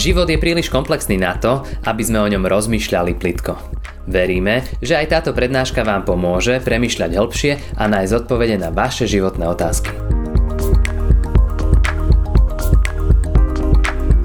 Život 0.00 0.32
je 0.32 0.40
príliš 0.40 0.72
komplexný 0.72 1.20
na 1.20 1.36
to, 1.36 1.60
aby 1.84 2.00
sme 2.00 2.24
o 2.24 2.30
ňom 2.32 2.48
rozmýšľali 2.48 3.20
plitko. 3.20 3.52
Veríme, 4.08 4.64
že 4.80 4.96
aj 4.96 5.12
táto 5.12 5.36
prednáška 5.36 5.84
vám 5.84 6.08
pomôže 6.08 6.56
premyšľať 6.64 7.20
hĺbšie 7.20 7.52
a 7.76 7.84
nájsť 7.84 8.24
odpovede 8.24 8.56
na 8.56 8.72
vaše 8.72 9.04
životné 9.04 9.44
otázky. 9.44 9.92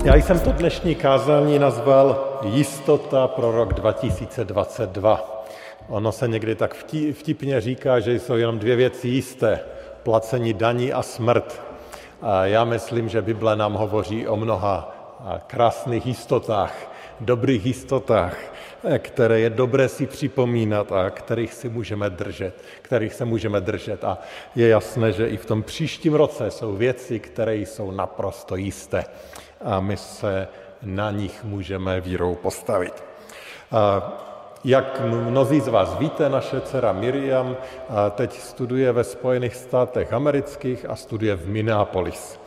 Já 0.08 0.16
jsem 0.16 0.40
to 0.40 0.52
dnešní 0.52 0.96
kázání 0.96 1.60
nazval 1.60 2.40
Jistota 2.48 3.28
pro 3.28 3.52
rok 3.52 3.74
2022. 3.74 5.44
Ono 5.88 6.12
se 6.12 6.28
někdy 6.28 6.56
tak 6.56 6.76
vtipně 7.12 7.62
říká, 7.62 8.00
že 8.00 8.16
jsou 8.16 8.36
jenom 8.36 8.60
dvě 8.60 8.76
věci 8.76 9.08
jisté. 9.08 9.60
Placení 10.04 10.54
daní 10.54 10.94
a 10.94 11.04
smrt. 11.04 11.62
A 12.22 12.46
já 12.46 12.64
myslím, 12.64 13.10
že 13.10 13.22
Bible 13.22 13.56
nám 13.56 13.74
hovoří 13.74 14.28
o 14.28 14.36
mnoha 14.40 14.95
krásných 15.48 16.06
jistotách, 16.06 16.92
dobrých 17.20 17.66
jistotách, 17.66 18.38
které 18.98 19.40
je 19.40 19.50
dobré 19.50 19.90
si 19.90 20.08
připomínat 20.08 20.92
a 20.92 21.10
kterých 21.10 21.54
si 21.54 21.70
můžeme 21.70 22.10
držet, 22.10 22.64
kterých 22.82 23.14
se 23.14 23.26
můžeme 23.26 23.62
držet. 23.62 24.04
A 24.04 24.18
je 24.56 24.68
jasné, 24.68 25.12
že 25.12 25.28
i 25.28 25.38
v 25.38 25.46
tom 25.46 25.64
příštím 25.64 26.14
roce 26.14 26.52
jsou 26.52 26.76
věci, 26.76 27.20
které 27.20 27.56
jsou 27.56 27.92
naprosto 27.92 28.56
jisté 28.56 29.04
a 29.62 29.80
my 29.80 29.98
se 29.98 30.48
na 30.84 31.12
nich 31.12 31.44
můžeme 31.44 32.02
vírou 32.02 32.36
postavit. 32.36 33.04
A 33.72 34.14
jak 34.64 35.02
mnozí 35.02 35.62
z 35.62 35.68
vás 35.68 35.98
víte, 35.98 36.30
naše 36.30 36.62
dcera 36.62 36.94
Miriam 36.94 37.58
teď 38.12 38.40
studuje 38.40 38.92
ve 38.92 39.04
Spojených 39.04 39.56
státech 39.56 40.14
amerických 40.14 40.90
a 40.90 40.96
studuje 40.96 41.36
v 41.36 41.48
Minneapolis 41.48 42.45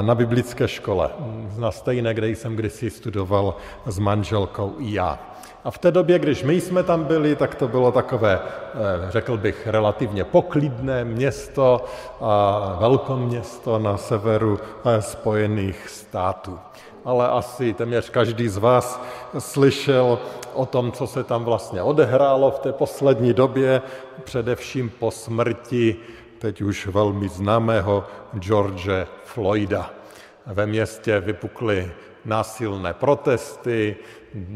na 0.00 0.14
biblické 0.14 0.68
škole, 0.68 1.10
na 1.58 1.70
stejné, 1.70 2.14
kde 2.14 2.28
jsem 2.28 2.56
kdysi 2.56 2.90
studoval 2.90 3.56
s 3.86 3.98
manželkou 3.98 4.74
i 4.78 4.92
já. 4.94 5.18
A 5.64 5.70
v 5.70 5.78
té 5.78 5.90
době, 5.90 6.18
když 6.18 6.42
my 6.42 6.60
jsme 6.60 6.82
tam 6.82 7.04
byli, 7.04 7.36
tak 7.36 7.54
to 7.54 7.68
bylo 7.68 7.92
takové, 7.92 8.40
eh, 8.40 9.10
řekl 9.10 9.36
bych, 9.36 9.66
relativně 9.66 10.24
poklidné 10.24 11.04
město, 11.04 11.84
a 12.20 12.76
velkoměsto 12.80 13.78
na 13.78 13.96
severu 13.96 14.60
eh, 14.84 15.02
Spojených 15.02 15.88
států. 15.88 16.58
Ale 17.04 17.28
asi 17.28 17.74
téměř 17.74 18.10
každý 18.10 18.48
z 18.48 18.56
vás 18.56 19.02
slyšel 19.38 20.18
o 20.54 20.66
tom, 20.66 20.92
co 20.92 21.06
se 21.06 21.24
tam 21.24 21.44
vlastně 21.44 21.82
odehrálo 21.82 22.50
v 22.50 22.58
té 22.58 22.72
poslední 22.72 23.32
době, 23.32 23.82
především 24.24 24.90
po 24.98 25.10
smrti 25.10 25.96
teď 26.42 26.62
už 26.62 26.86
velmi 26.86 27.28
známého 27.28 28.04
George 28.34 29.06
Floyda. 29.24 29.90
Ve 30.46 30.66
městě 30.66 31.20
vypukly 31.20 31.90
násilné 32.24 32.92
protesty, 32.92 33.96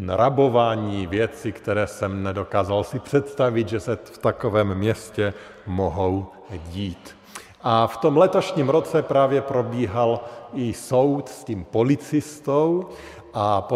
rabování, 0.09 1.06
věci, 1.06 1.53
které 1.53 1.87
jsem 1.87 2.23
nedokázal 2.23 2.84
si 2.84 2.98
představit, 2.98 3.69
že 3.69 3.81
se 3.81 3.98
v 4.05 4.19
takovém 4.19 4.75
městě 4.75 5.34
mohou 5.67 6.27
dít. 6.51 7.17
A 7.62 7.87
v 7.87 7.97
tom 7.97 8.17
letošním 8.17 8.69
roce 8.69 9.03
právě 9.03 9.41
probíhal 9.41 10.21
i 10.55 10.73
soud 10.73 11.28
s 11.28 11.45
tím 11.45 11.65
policistou 11.65 12.89
a 13.39 13.69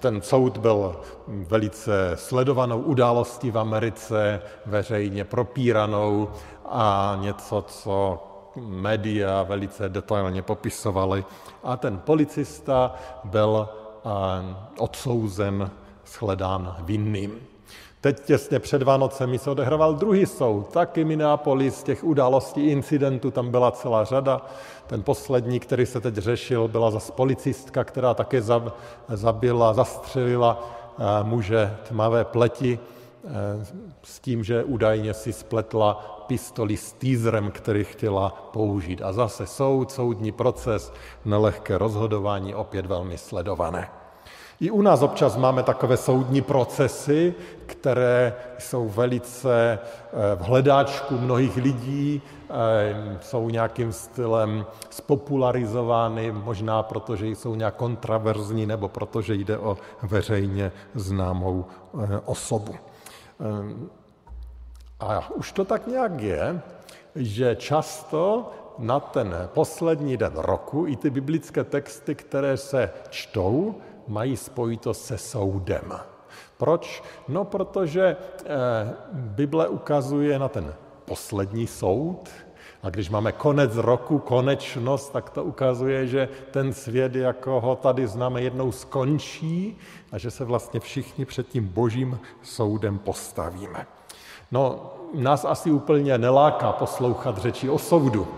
ten 0.00 0.22
soud 0.22 0.58
byl 0.58 1.00
velice 1.28 2.12
sledovanou 2.14 2.80
událostí 2.80 3.50
v 3.50 3.58
Americe, 3.58 4.42
veřejně 4.66 5.24
propíranou 5.24 6.28
a 6.66 7.18
něco, 7.20 7.64
co 7.68 8.24
média 8.56 9.42
velice 9.42 9.88
detailně 9.88 10.42
popisovaly. 10.42 11.24
A 11.64 11.76
ten 11.76 11.98
policista 11.98 12.94
byl 13.24 13.68
odsouzen, 14.78 15.70
shledán 16.06 16.76
vinným. 16.80 17.47
Teď 18.00 18.24
těsně 18.24 18.58
před 18.58 18.82
Vánocemi 18.82 19.38
se 19.38 19.50
odehrával 19.50 19.94
druhý 19.94 20.26
soud, 20.26 20.72
taky 20.72 21.04
Minneapolis, 21.04 21.82
těch 21.82 22.04
událostí, 22.04 22.66
incidentů, 22.66 23.30
tam 23.30 23.50
byla 23.50 23.70
celá 23.70 24.04
řada. 24.04 24.46
Ten 24.86 25.02
poslední, 25.02 25.60
který 25.60 25.86
se 25.86 26.00
teď 26.00 26.14
řešil, 26.14 26.68
byla 26.68 26.90
zase 26.90 27.12
policistka, 27.12 27.84
která 27.84 28.14
také 28.14 28.42
zabila, 29.08 29.74
zastřelila 29.74 30.70
eh, 30.98 31.02
muže 31.22 31.76
tmavé 31.88 32.24
pleti 32.24 32.78
eh, 32.78 33.28
s 34.02 34.20
tím, 34.20 34.44
že 34.44 34.64
údajně 34.64 35.14
si 35.14 35.32
spletla 35.32 36.24
pistoli 36.26 36.76
s 36.76 36.92
týzrem, 36.92 37.50
který 37.50 37.84
chtěla 37.84 38.30
použít. 38.52 39.02
A 39.02 39.12
zase 39.12 39.46
soud, 39.46 39.92
soudní 39.92 40.32
proces, 40.32 40.92
nelehké 41.24 41.78
rozhodování, 41.78 42.54
opět 42.54 42.86
velmi 42.86 43.18
sledované. 43.18 43.97
I 44.60 44.70
u 44.70 44.82
nás 44.82 45.02
občas 45.02 45.36
máme 45.36 45.62
takové 45.62 45.96
soudní 45.96 46.42
procesy, 46.42 47.34
které 47.66 48.34
jsou 48.58 48.88
velice 48.88 49.78
eh, 49.78 50.36
v 50.36 50.40
hledáčku 50.40 51.18
mnohých 51.18 51.56
lidí, 51.56 52.22
eh, 52.50 53.18
jsou 53.20 53.50
nějakým 53.50 53.92
stylem 53.92 54.66
spopularizovány, 54.90 56.32
možná 56.32 56.82
protože 56.82 57.26
jsou 57.26 57.54
nějak 57.54 57.76
kontraverzní 57.76 58.66
nebo 58.66 58.88
protože 58.88 59.34
jde 59.34 59.58
o 59.58 59.78
veřejně 60.02 60.72
známou 60.94 61.64
eh, 61.64 62.20
osobu. 62.24 62.74
A 65.00 65.30
už 65.30 65.52
to 65.52 65.64
tak 65.64 65.86
nějak 65.86 66.20
je, 66.20 66.60
že 67.14 67.56
často 67.56 68.50
na 68.78 69.00
ten 69.00 69.48
poslední 69.54 70.16
den 70.16 70.32
roku 70.34 70.86
i 70.86 70.96
ty 70.96 71.10
biblické 71.10 71.64
texty, 71.64 72.14
které 72.14 72.56
se 72.56 72.90
čtou, 73.10 73.74
mají 74.08 74.36
spojitost 74.36 75.04
se 75.04 75.18
soudem. 75.18 75.92
Proč? 76.56 77.02
No, 77.28 77.44
protože 77.44 78.16
eh, 78.44 78.46
Bible 79.12 79.68
ukazuje 79.68 80.38
na 80.38 80.48
ten 80.48 80.74
poslední 81.04 81.66
soud, 81.66 82.28
a 82.82 82.90
když 82.90 83.10
máme 83.10 83.32
konec 83.32 83.76
roku, 83.76 84.18
konečnost, 84.18 85.12
tak 85.12 85.30
to 85.30 85.44
ukazuje, 85.44 86.06
že 86.06 86.28
ten 86.50 86.72
svět, 86.72 87.14
jako 87.14 87.60
ho 87.60 87.76
tady 87.76 88.06
známe, 88.06 88.42
jednou 88.42 88.72
skončí 88.72 89.76
a 90.12 90.18
že 90.18 90.30
se 90.30 90.44
vlastně 90.44 90.80
všichni 90.80 91.24
před 91.24 91.48
tím 91.48 91.68
božím 91.68 92.20
soudem 92.42 92.98
postavíme. 92.98 93.86
No, 94.52 94.92
nás 95.14 95.44
asi 95.44 95.70
úplně 95.70 96.18
neláká 96.18 96.72
poslouchat 96.72 97.38
řeči 97.38 97.68
o 97.68 97.78
soudu, 97.78 98.28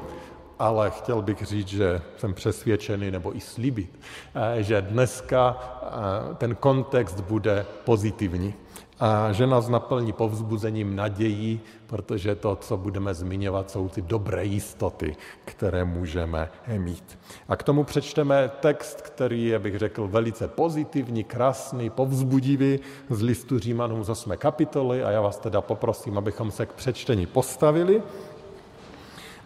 ale 0.61 0.91
chtěl 0.91 1.23
bych 1.23 1.43
říct, 1.43 1.69
že 1.69 2.01
jsem 2.17 2.35
přesvědčený 2.35 3.11
nebo 3.11 3.37
i 3.37 3.41
slíbit, 3.41 3.99
eh, 4.35 4.63
že 4.63 4.83
dneska 4.83 5.57
eh, 5.83 6.35
ten 6.35 6.55
kontext 6.55 7.21
bude 7.21 7.67
pozitivní 7.85 8.55
a 9.01 9.33
že 9.33 9.47
nás 9.47 9.69
naplní 9.69 10.13
povzbuzením 10.13 10.97
nadějí, 10.97 11.61
protože 11.87 12.35
to, 12.35 12.57
co 12.57 12.77
budeme 12.77 13.15
zmiňovat, 13.15 13.71
jsou 13.71 13.89
ty 13.89 14.03
dobré 14.03 14.45
jistoty, 14.45 15.17
které 15.45 15.85
můžeme 15.85 16.51
mít. 16.79 17.19
A 17.49 17.57
k 17.57 17.63
tomu 17.63 17.85
přečteme 17.85 18.51
text, 18.61 19.03
který 19.03 19.47
je, 19.47 19.59
bych 19.59 19.79
řekl, 19.79 20.09
velice 20.09 20.49
pozitivní, 20.49 21.25
krásný, 21.25 21.91
povzbudivý 21.91 22.81
z 23.11 23.23
listu 23.23 23.59
Římanům 23.59 24.05
z 24.05 24.09
8. 24.09 24.33
kapitoly 24.37 25.05
a 25.05 25.11
já 25.11 25.21
vás 25.21 25.39
teda 25.39 25.61
poprosím, 25.61 26.19
abychom 26.19 26.51
se 26.51 26.67
k 26.67 26.73
přečtení 26.73 27.27
postavili 27.27 28.03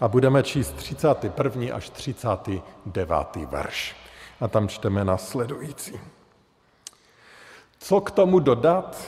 a 0.04 0.08
budeme 0.08 0.42
číst 0.42 0.72
31. 0.72 1.76
až 1.76 1.90
39. 1.90 3.36
verš. 3.46 3.96
A 4.40 4.48
tam 4.48 4.68
čteme 4.68 5.04
následující. 5.04 6.00
Co 7.78 8.00
k 8.00 8.10
tomu 8.10 8.38
dodat? 8.38 9.02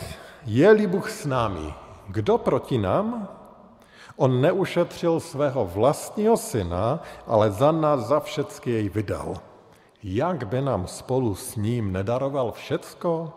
Je-li 0.44 0.86
Bůh 0.86 1.10
s 1.10 1.26
námi, 1.26 1.74
kdo 2.08 2.38
proti 2.38 2.78
nám? 2.78 3.28
On 4.16 4.40
neušetřil 4.40 5.20
svého 5.20 5.64
vlastního 5.64 6.36
syna, 6.36 7.00
ale 7.26 7.50
za 7.50 7.72
nás 7.72 8.00
za 8.00 8.20
všecky 8.20 8.70
jej 8.70 8.88
vydal. 8.88 9.36
Jak 10.02 10.48
by 10.48 10.60
nám 10.60 10.86
spolu 10.86 11.34
s 11.34 11.56
ním 11.56 11.92
nedaroval 11.92 12.52
všecko? 12.52 13.32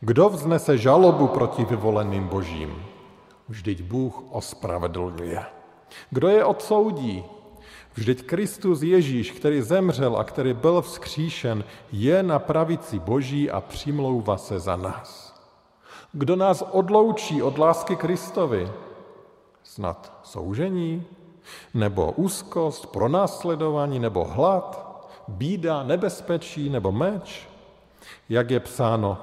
Kdo 0.00 0.28
vznese 0.28 0.78
žalobu 0.78 1.26
proti 1.26 1.64
vyvoleným 1.64 2.28
božím? 2.28 2.82
Vždyť 3.48 3.82
Bůh 3.82 4.22
ospravedlňuje. 4.30 5.59
Kdo 6.10 6.28
je 6.28 6.44
odsoudí? 6.44 7.24
Vždyť 7.94 8.22
Kristus 8.26 8.82
Ježíš, 8.82 9.30
který 9.30 9.62
zemřel 9.62 10.16
a 10.16 10.24
který 10.24 10.54
byl 10.54 10.82
vzkříšen, 10.82 11.64
je 11.92 12.22
na 12.22 12.38
pravici 12.38 12.98
Boží 12.98 13.50
a 13.50 13.60
přimlouvá 13.60 14.36
se 14.36 14.58
za 14.58 14.76
nás. 14.76 15.34
Kdo 16.12 16.36
nás 16.36 16.62
odloučí 16.70 17.42
od 17.42 17.58
lásky 17.58 17.96
Kristovi? 17.96 18.72
Snad 19.62 20.12
soužení? 20.22 21.06
Nebo 21.74 22.12
úzkost, 22.12 22.86
pronásledování, 22.86 23.98
nebo 23.98 24.24
hlad, 24.24 24.90
bída, 25.28 25.82
nebezpečí, 25.82 26.70
nebo 26.70 26.92
meč? 26.92 27.48
Jak 28.28 28.50
je 28.50 28.60
psáno, 28.60 29.18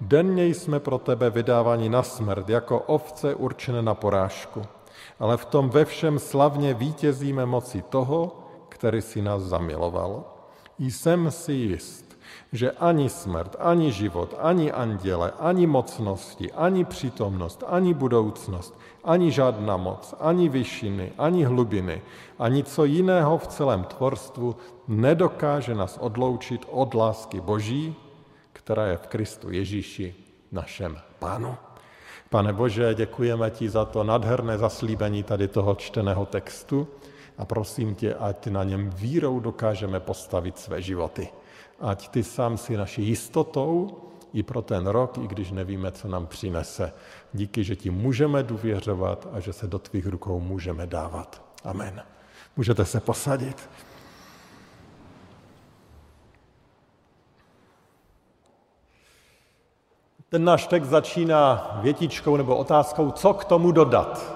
denně 0.00 0.46
jsme 0.46 0.80
pro 0.80 0.98
tebe 0.98 1.30
vydáváni 1.30 1.88
na 1.88 2.02
smrt, 2.02 2.48
jako 2.48 2.78
ovce 2.78 3.34
určené 3.34 3.82
na 3.82 3.94
porážku 3.94 4.62
ale 5.18 5.36
v 5.36 5.44
tom 5.44 5.68
ve 5.68 5.84
všem 5.84 6.18
slavně 6.18 6.74
vítězíme 6.74 7.46
moci 7.46 7.82
toho, 7.82 8.36
který 8.68 9.02
si 9.02 9.22
nás 9.22 9.42
zamiloval. 9.42 10.24
Jsem 10.78 11.30
si 11.30 11.52
jist, 11.52 12.18
že 12.52 12.70
ani 12.70 13.08
smrt, 13.08 13.56
ani 13.58 13.92
život, 13.92 14.34
ani 14.38 14.72
anděle, 14.72 15.32
ani 15.38 15.66
mocnosti, 15.66 16.52
ani 16.52 16.84
přítomnost, 16.84 17.64
ani 17.66 17.94
budoucnost, 17.94 18.78
ani 19.04 19.32
žádná 19.32 19.76
moc, 19.76 20.14
ani 20.20 20.48
vyšiny, 20.48 21.12
ani 21.18 21.44
hlubiny, 21.44 22.02
ani 22.38 22.64
co 22.64 22.84
jiného 22.84 23.38
v 23.38 23.46
celém 23.46 23.84
tvorstvu 23.84 24.56
nedokáže 24.88 25.74
nás 25.74 25.98
odloučit 26.00 26.66
od 26.70 26.94
lásky 26.94 27.40
Boží, 27.40 27.96
která 28.52 28.86
je 28.86 28.96
v 28.96 29.06
Kristu 29.06 29.50
Ježíši, 29.50 30.14
našem 30.52 30.98
Pánu. 31.18 31.67
Pane 32.30 32.52
Bože, 32.52 32.94
děkujeme 32.94 33.50
ti 33.50 33.68
za 33.68 33.84
to 33.84 34.04
nadherné 34.04 34.58
zaslíbení 34.58 35.22
tady 35.22 35.48
toho 35.48 35.74
čteného 35.74 36.26
textu 36.26 36.88
a 37.38 37.44
prosím 37.44 37.94
tě, 37.94 38.14
ať 38.14 38.46
na 38.46 38.64
něm 38.64 38.90
vírou 38.90 39.40
dokážeme 39.40 40.00
postavit 40.00 40.58
své 40.58 40.82
životy. 40.82 41.28
Ať 41.80 42.08
ty 42.08 42.24
sám 42.24 42.56
si 42.56 42.76
naší 42.76 43.06
jistotou 43.06 43.98
i 44.32 44.42
pro 44.42 44.62
ten 44.62 44.86
rok, 44.86 45.18
i 45.18 45.26
když 45.26 45.50
nevíme, 45.50 45.92
co 45.92 46.08
nám 46.08 46.26
přinese. 46.26 46.92
Díky, 47.32 47.64
že 47.64 47.76
ti 47.76 47.90
můžeme 47.90 48.42
důvěřovat 48.42 49.28
a 49.32 49.40
že 49.40 49.52
se 49.52 49.66
do 49.66 49.78
tvých 49.78 50.06
rukou 50.06 50.40
můžeme 50.40 50.86
dávat. 50.86 51.42
Amen. 51.64 52.02
Můžete 52.56 52.84
se 52.84 53.00
posadit. 53.00 53.68
Ten 60.30 60.44
náš 60.44 60.66
text 60.66 60.88
začíná 60.88 61.70
větičkou 61.80 62.36
nebo 62.36 62.56
otázkou, 62.56 63.10
co 63.10 63.34
k 63.34 63.44
tomu 63.44 63.72
dodat. 63.72 64.34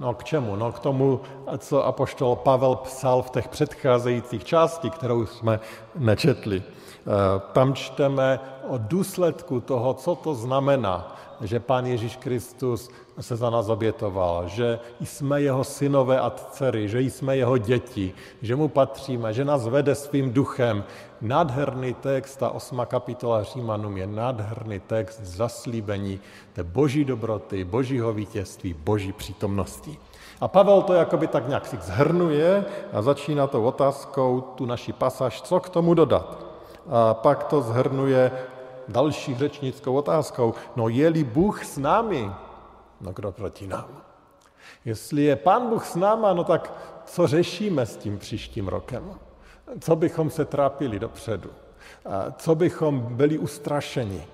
No 0.00 0.14
k 0.14 0.24
čemu? 0.24 0.56
No 0.56 0.72
k 0.72 0.78
tomu, 0.78 1.20
co 1.58 1.84
apoštol 1.84 2.36
Pavel 2.36 2.76
psal 2.76 3.22
v 3.22 3.30
těch 3.30 3.48
předcházejících 3.48 4.44
částí, 4.44 4.90
kterou 4.90 5.26
jsme 5.26 5.60
nečetli. 5.98 6.62
Eh, 6.62 7.40
tam 7.52 7.74
čteme 7.74 8.40
o 8.68 8.78
důsledku 8.78 9.60
toho, 9.60 9.94
co 9.94 10.14
to 10.14 10.34
znamená, 10.34 11.16
že 11.40 11.60
Pán 11.60 11.86
Ježíš 11.86 12.16
Kristus 12.16 12.90
se 13.20 13.36
za 13.36 13.50
nás 13.50 13.68
obětoval, 13.68 14.48
že 14.48 14.78
jsme 15.00 15.42
jeho 15.42 15.64
synové 15.64 16.20
a 16.20 16.30
dcery, 16.30 16.88
že 16.88 17.00
jsme 17.00 17.36
jeho 17.36 17.58
děti, 17.58 18.14
že 18.42 18.56
mu 18.56 18.68
patříme, 18.68 19.32
že 19.32 19.44
nás 19.44 19.66
vede 19.66 19.94
svým 19.94 20.32
duchem. 20.32 20.84
Nádherný 21.20 21.94
text, 21.94 22.36
ta 22.36 22.50
osma 22.50 22.86
kapitola 22.86 23.42
Římanům 23.42 23.96
je 23.96 24.06
nádherný 24.06 24.80
text 24.80 25.20
zaslíbení 25.20 26.20
té 26.52 26.62
boží 26.62 27.04
dobroty, 27.04 27.64
božího 27.64 28.12
vítězství, 28.12 28.74
boží 28.74 29.12
přítomnosti. 29.12 29.98
A 30.40 30.48
Pavel 30.48 30.82
to 30.82 30.92
jakoby 30.92 31.26
tak 31.26 31.48
nějak 31.48 31.66
si 31.66 31.76
zhrnuje 31.80 32.64
a 32.92 33.02
začíná 33.02 33.46
tou 33.46 33.64
otázkou 33.64 34.40
tu 34.40 34.66
naši 34.66 34.92
pasaž, 34.92 35.42
co 35.42 35.60
k 35.60 35.68
tomu 35.68 35.94
dodat. 35.94 36.46
A 36.90 37.14
pak 37.14 37.44
to 37.44 37.62
zhrnuje 37.62 38.32
další 38.88 39.34
řečnickou 39.34 39.94
otázkou. 39.94 40.54
No 40.76 40.88
je-li 40.88 41.24
Bůh 41.24 41.64
s 41.64 41.78
námi, 41.78 42.30
no 43.00 43.12
kdo 43.12 43.32
proti 43.32 43.66
nám? 43.66 43.88
Jestli 44.84 45.22
je 45.22 45.36
Pán 45.36 45.68
Bůh 45.68 45.86
s 45.86 45.94
náma, 45.94 46.32
no 46.32 46.44
tak 46.44 46.72
co 47.04 47.26
řešíme 47.26 47.86
s 47.86 47.96
tím 47.96 48.18
příštím 48.18 48.68
rokem? 48.68 49.14
Co 49.80 49.96
bychom 49.96 50.30
se 50.30 50.44
trápili 50.44 50.98
dopředu? 50.98 51.50
Co 52.36 52.54
bychom 52.54 53.00
byli 53.00 53.38
ustrašeni? 53.38 54.26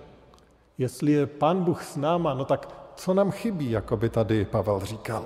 Jestli 0.79 1.13
je 1.13 1.27
Pán 1.27 1.65
Bůh 1.65 1.83
s 1.85 1.97
náma, 1.97 2.35
no 2.35 2.45
tak 2.45 2.69
co 2.95 3.15
nám 3.15 3.31
chybí, 3.31 3.71
jako 3.71 3.97
by 3.97 4.09
tady 4.09 4.45
Pavel 4.45 4.81
říkal. 4.81 5.25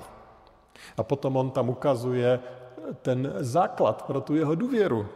A 0.97 1.03
potom 1.03 1.37
on 1.37 1.51
tam 1.51 1.69
ukazuje 1.69 2.39
ten 3.01 3.33
základ 3.37 4.01
pro 4.01 4.21
tu 4.21 4.35
jeho 4.35 4.55
důvěru. 4.55 5.07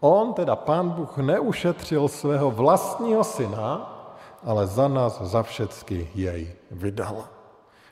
On, 0.00 0.34
teda 0.34 0.56
pán 0.56 0.90
Bůh, 0.90 1.18
neušetřil 1.18 2.08
svého 2.08 2.50
vlastního 2.50 3.24
syna, 3.24 3.96
ale 4.44 4.66
za 4.66 4.88
nás, 4.88 5.20
za 5.22 5.42
všecky 5.42 6.10
jej 6.14 6.52
vydal. 6.70 7.24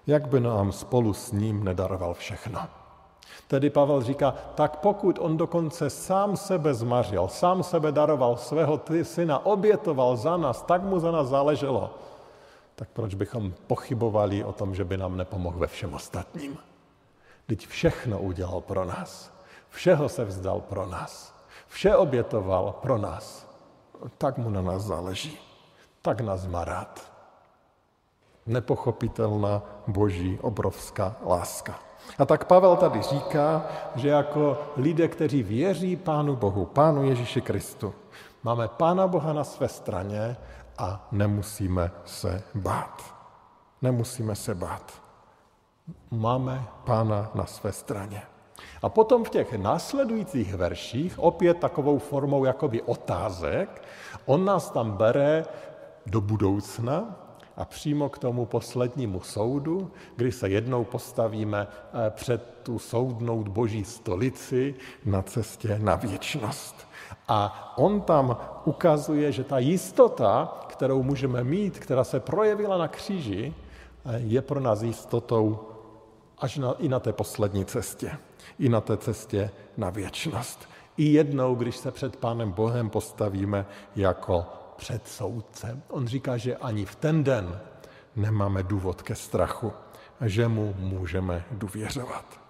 Jak 0.06 0.28
by 0.28 0.40
nám 0.40 0.72
spolu 0.72 1.12
s 1.14 1.32
ním 1.32 1.64
nedaroval 1.64 2.14
všechno. 2.14 2.60
Tedy 3.49 3.70
Pavel 3.70 4.02
říká, 4.02 4.34
tak 4.55 4.76
pokud 4.76 5.19
on 5.20 5.37
dokonce 5.37 5.90
sám 5.90 6.37
sebe 6.37 6.75
zmařil, 6.75 7.28
sám 7.28 7.62
sebe 7.62 7.93
daroval, 7.93 8.37
svého 8.37 8.81
syna 9.02 9.46
obětoval 9.46 10.16
za 10.16 10.37
nás, 10.37 10.62
tak 10.62 10.82
mu 10.82 10.99
za 10.99 11.10
nás 11.10 11.28
záleželo, 11.28 11.90
tak 12.75 12.88
proč 12.93 13.14
bychom 13.14 13.52
pochybovali 13.66 14.44
o 14.44 14.52
tom, 14.52 14.75
že 14.75 14.84
by 14.84 14.96
nám 14.96 15.16
nepomohl 15.16 15.58
ve 15.58 15.66
všem 15.66 15.94
ostatním? 15.94 16.58
Teď 17.46 17.66
všechno 17.66 18.19
udělal 18.19 18.60
pro 18.60 18.84
nás. 18.84 19.32
Všeho 19.69 20.08
se 20.08 20.25
vzdal 20.25 20.60
pro 20.60 20.87
nás. 20.87 21.38
Vše 21.69 21.97
obětoval 21.97 22.73
pro 22.82 22.99
nás. 22.99 23.49
Tak 24.19 24.38
mu 24.38 24.50
na 24.50 24.62
nás 24.62 24.82
záleží. 24.82 25.38
Tak 26.03 26.20
nás 26.20 26.47
má 26.47 26.65
rád. 26.65 27.12
Nepochopitelná 28.47 29.62
boží 29.87 30.38
obrovská 30.43 31.17
láska. 31.26 31.79
A 32.19 32.25
tak 32.25 32.44
Pavel 32.44 32.76
tady 32.76 33.03
říká, 33.03 33.67
že 33.94 34.09
jako 34.09 34.59
lidé, 34.76 35.09
kteří 35.09 35.43
věří 35.43 35.97
Pánu 35.97 36.37
Bohu, 36.37 36.67
Pánu 36.67 37.05
Ježíši 37.05 37.41
Kristu, 37.41 37.94
máme 38.43 38.69
Pána 38.69 39.06
Boha 39.06 39.32
na 39.32 39.44
své 39.44 39.69
straně 39.69 40.37
a 40.79 41.09
nemusíme 41.12 41.91
se 42.05 42.43
bát. 42.55 43.15
Nemusíme 43.82 44.35
se 44.35 44.55
bát. 44.55 44.93
Máme 46.11 46.65
Pána 46.85 47.31
na 47.35 47.47
své 47.47 47.73
straně. 47.73 48.23
A 48.82 48.88
potom 48.88 49.25
v 49.25 49.31
těch 49.31 49.52
následujících 49.52 50.55
verších, 50.55 51.19
opět 51.19 51.58
takovou 51.58 51.99
formou 51.99 52.44
jakoby 52.44 52.82
otázek, 52.82 53.82
on 54.26 54.44
nás 54.44 54.70
tam 54.70 54.93
bere 54.93 55.44
do 56.06 56.20
budoucna 56.20 57.16
a 57.56 57.64
přímo 57.64 58.08
k 58.08 58.19
tomu 58.19 58.46
poslednímu 58.46 59.20
soudu, 59.20 59.90
kdy 60.16 60.32
se 60.32 60.49
jednou 60.49 60.84
postavíme 60.84 61.66
eh, 61.66 62.10
před 62.10 62.58
tu 62.62 62.78
soudnou 62.78 63.44
boží 63.44 63.84
stolici 63.84 64.75
na 65.05 65.22
cestě 65.22 65.78
na 65.78 65.94
věčnost. 65.94 66.88
A 67.28 67.72
on 67.76 68.00
tam 68.00 68.37
ukazuje, 68.64 69.32
že 69.32 69.44
ta 69.44 69.58
jistota, 69.58 70.58
kterou 70.69 71.02
můžeme 71.02 71.44
mít, 71.44 71.78
která 71.78 72.05
se 72.05 72.20
projevila 72.20 72.78
na 72.78 72.88
kříži, 72.88 73.55
eh, 74.06 74.19
je 74.19 74.43
pro 74.43 74.60
nás 74.60 74.82
jistotou 74.82 75.60
až 76.38 76.58
na, 76.58 76.75
i 76.78 76.88
na 76.88 77.00
té 77.00 77.12
poslední 77.12 77.64
cestě 77.64 78.19
i 78.58 78.69
na 78.69 78.81
té 78.81 78.96
cestě 78.96 79.50
na 79.76 79.90
věčnost. 79.90 80.69
I 80.96 81.05
jednou, 81.05 81.55
když 81.55 81.76
se 81.76 81.90
před 81.90 82.17
Pánem 82.17 82.52
Bohem 82.52 82.90
postavíme 82.90 83.67
jako 83.96 84.46
před 84.77 85.08
soudcem. 85.08 85.82
On 85.89 86.06
říká, 86.06 86.36
že 86.36 86.56
ani 86.56 86.84
v 86.84 86.94
ten 86.94 87.24
den 87.24 87.60
nemáme 88.17 88.63
důvod 88.63 89.03
ke 89.03 89.15
strachu, 89.15 89.72
že 90.20 90.48
mu 90.48 90.74
můžeme 90.79 91.44
důvěřovat. 91.51 92.41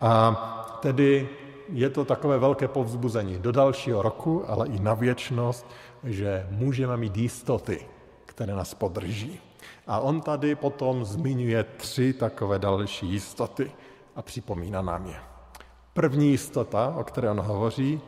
A 0.00 0.78
tedy 0.80 1.28
je 1.68 1.90
to 1.90 2.04
takové 2.04 2.38
velké 2.38 2.68
povzbuzení 2.68 3.38
do 3.38 3.52
dalšího 3.52 4.02
roku, 4.02 4.44
ale 4.50 4.66
i 4.66 4.78
na 4.80 4.94
věčnost, 4.94 5.66
že 6.04 6.46
můžeme 6.50 6.96
mít 6.96 7.16
jistoty, 7.16 7.86
které 8.26 8.54
nás 8.54 8.74
podrží. 8.74 9.40
A 9.86 10.00
on 10.00 10.20
tady 10.20 10.54
potom 10.54 11.04
zmiňuje 11.04 11.64
tři 11.64 12.12
takové 12.12 12.58
další 12.58 13.06
jistoty 13.06 13.72
a 14.16 14.22
připomíná 14.22 14.82
nám 14.82 15.06
je. 15.06 15.27
První 15.92 16.30
jistota, 16.30 16.94
o 16.96 17.04
které 17.04 17.30
on 17.30 17.40
hovoří, 17.40 18.00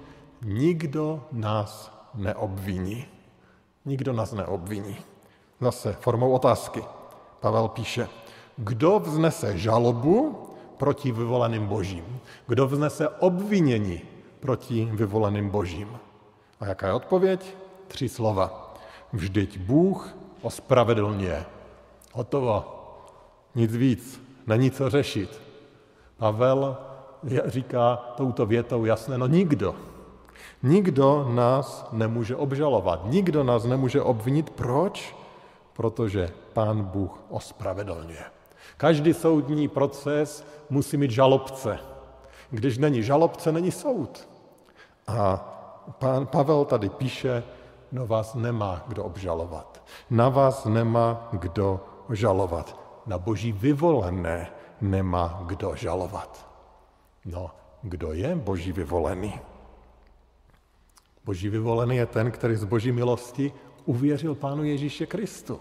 nikdo 0.42 1.24
nás 1.32 1.92
neobviní. 2.14 3.06
Nikdo 3.84 4.12
nás 4.12 4.32
neobviní. 4.32 4.96
Zase 5.60 5.92
formou 5.92 6.32
otázky. 6.32 6.84
Pavel 7.40 7.68
píše, 7.68 8.08
kdo 8.56 8.98
vznese 8.98 9.58
žalobu 9.58 10.46
proti 10.76 11.12
vyvoleným 11.12 11.66
božím? 11.66 12.20
Kdo 12.46 12.66
vznese 12.66 13.08
obvinění 13.08 14.00
proti 14.40 14.88
vyvoleným 14.92 15.50
božím? 15.50 15.98
A 16.60 16.66
jaká 16.66 16.86
je 16.86 16.92
odpověď? 16.92 17.56
Tři 17.88 18.08
slova. 18.08 18.74
Vždyť 19.12 19.58
Bůh 19.58 20.16
ospravedlňuje. 20.42 21.46
Hotovo. 22.12 22.64
Nic 23.54 23.76
víc. 23.76 24.22
Není 24.46 24.70
co 24.70 24.90
řešit. 24.90 25.40
Pavel 26.16 26.76
říká 27.44 27.96
touto 28.16 28.46
větou 28.46 28.84
jasné, 28.84 29.18
no 29.18 29.26
nikdo. 29.26 29.74
Nikdo 30.62 31.28
nás 31.30 31.88
nemůže 31.92 32.36
obžalovat, 32.36 33.00
nikdo 33.04 33.44
nás 33.44 33.64
nemůže 33.64 34.02
obvinit. 34.02 34.50
Proč? 34.50 35.16
Protože 35.72 36.30
Pán 36.52 36.82
Bůh 36.82 37.18
ospravedlňuje. 37.28 38.24
Každý 38.76 39.14
soudní 39.14 39.68
proces 39.68 40.46
musí 40.70 40.96
mít 40.96 41.10
žalobce. 41.10 41.78
Když 42.50 42.78
není 42.78 43.02
žalobce, 43.02 43.52
není 43.52 43.70
soud. 43.70 44.28
A 45.06 45.36
pán 45.98 46.26
Pavel 46.26 46.64
tady 46.64 46.88
píše, 46.88 47.42
no 47.92 48.06
vás 48.06 48.34
nemá 48.34 48.84
kdo 48.86 49.04
obžalovat. 49.04 49.82
Na 50.10 50.28
vás 50.28 50.64
nemá 50.64 51.28
kdo 51.32 51.80
žalovat. 52.10 52.80
Na 53.06 53.18
boží 53.18 53.52
vyvolené 53.52 54.50
nemá 54.80 55.42
kdo 55.46 55.74
žalovat. 55.74 56.49
No, 57.24 57.50
kdo 57.82 58.12
je 58.12 58.36
boží 58.36 58.72
vyvolený? 58.72 59.34
Boží 61.24 61.48
vyvolený 61.48 61.96
je 61.96 62.06
ten, 62.06 62.30
který 62.30 62.56
z 62.56 62.64
boží 62.64 62.92
milosti 62.92 63.52
uvěřil 63.84 64.34
Pánu 64.34 64.64
Ježíše 64.64 65.06
Kristu. 65.06 65.60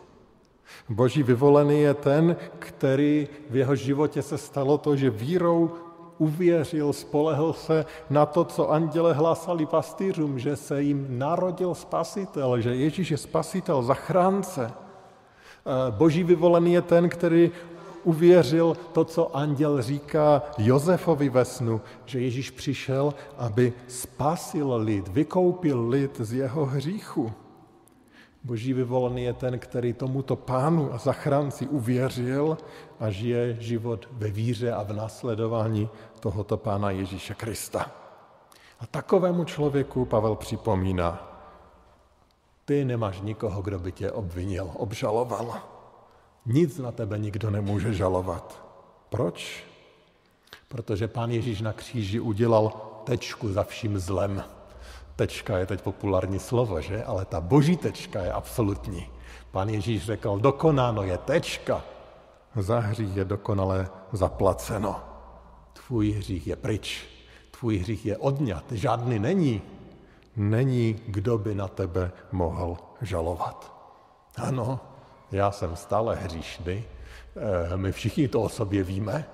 Boží 0.89 1.23
vyvolený 1.23 1.81
je 1.81 1.93
ten, 1.93 2.35
který 2.59 3.27
v 3.49 3.55
jeho 3.55 3.75
životě 3.75 4.21
se 4.21 4.37
stalo 4.37 4.77
to, 4.77 4.95
že 4.95 5.09
vírou 5.09 5.71
uvěřil, 6.17 6.93
spolehl 6.93 7.53
se 7.53 7.85
na 8.09 8.25
to, 8.25 8.45
co 8.45 8.71
anděle 8.71 9.13
hlásali 9.13 9.65
pastýřům, 9.65 10.39
že 10.39 10.55
se 10.55 10.81
jim 10.81 11.19
narodil 11.19 11.75
spasitel, 11.75 12.61
že 12.61 12.75
Ježíš 12.75 13.11
je 13.11 13.17
spasitel, 13.17 13.83
zachránce. 13.83 14.71
Boží 15.89 16.23
vyvolený 16.23 16.73
je 16.73 16.81
ten, 16.81 17.09
který 17.09 17.51
uvěřil 18.03 18.77
to, 18.91 19.05
co 19.05 19.37
anděl 19.37 19.81
říká 19.81 20.41
Josefovi 20.57 21.29
ve 21.29 21.45
snu, 21.45 21.81
že 22.05 22.19
Ježíš 22.19 22.51
přišel, 22.51 23.13
aby 23.37 23.73
spasil 23.87 24.75
lid, 24.75 25.07
vykoupil 25.07 25.89
lid 25.89 26.21
z 26.21 26.33
jeho 26.33 26.65
hříchu. 26.65 27.31
Boží 28.43 28.73
vyvolený 28.73 29.23
je 29.23 29.33
ten, 29.33 29.59
který 29.59 29.93
tomuto 29.93 30.35
pánu 30.35 30.93
a 30.93 30.97
zachránci 30.97 31.67
uvěřil 31.67 32.57
a 32.99 33.09
žije 33.09 33.57
život 33.59 34.09
ve 34.11 34.31
víře 34.31 34.71
a 34.71 34.83
v 34.83 34.93
následování 34.93 35.89
tohoto 36.19 36.57
pána 36.57 36.91
Ježíše 36.91 37.33
Krista. 37.33 37.91
A 38.79 38.87
takovému 38.87 39.43
člověku 39.43 40.05
Pavel 40.05 40.35
připomíná, 40.35 41.25
ty 42.65 42.85
nemáš 42.85 43.21
nikoho, 43.21 43.61
kdo 43.61 43.79
by 43.79 43.91
tě 43.91 44.11
obvinil, 44.11 44.71
obžaloval. 44.73 45.78
Nic 46.49 46.77
na 46.77 46.91
tebe 46.91 47.17
nikdo 47.17 47.49
nemůže 47.49 47.93
žalovat. 47.93 48.63
Proč? 49.09 49.63
Protože 50.67 51.07
pán 51.07 51.31
Ježíš 51.31 51.61
na 51.61 51.73
kříži 51.73 52.19
udělal 52.19 52.71
tečku 53.03 53.53
za 53.53 53.63
vším 53.63 53.99
zlem. 53.99 54.43
Tečka 55.15 55.57
je 55.57 55.65
teď 55.65 55.81
populární 55.81 56.39
slovo, 56.39 56.81
že? 56.81 57.03
Ale 57.03 57.25
ta 57.25 57.41
boží 57.41 57.77
tečka 57.77 58.21
je 58.21 58.31
absolutní. 58.31 59.07
Pán 59.51 59.69
Ježíš 59.69 60.05
řekl, 60.05 60.39
dokonáno 60.39 61.03
je 61.03 61.17
tečka. 61.17 61.81
Za 62.55 62.79
hřích 62.79 63.15
je 63.15 63.25
dokonale 63.25 63.89
zaplaceno. 64.11 65.01
Tvůj 65.73 66.11
hřích 66.11 66.47
je 66.47 66.55
pryč. 66.55 67.05
Tvůj 67.59 67.77
hřích 67.77 68.05
je 68.05 68.17
odňat. 68.17 68.71
Žádný 68.71 69.19
není. 69.19 69.61
Není, 70.35 71.01
kdo 71.07 71.37
by 71.37 71.55
na 71.55 71.67
tebe 71.67 72.11
mohl 72.31 72.77
žalovat. 73.01 73.73
Ano, 74.37 74.79
já 75.31 75.51
jsem 75.51 75.75
stále 75.75 76.15
hříšný, 76.15 76.83
eh, 76.83 77.77
my 77.77 77.91
všichni 77.91 78.27
to 78.27 78.41
o 78.41 78.49
sobě 78.49 78.83
víme. 78.83 79.25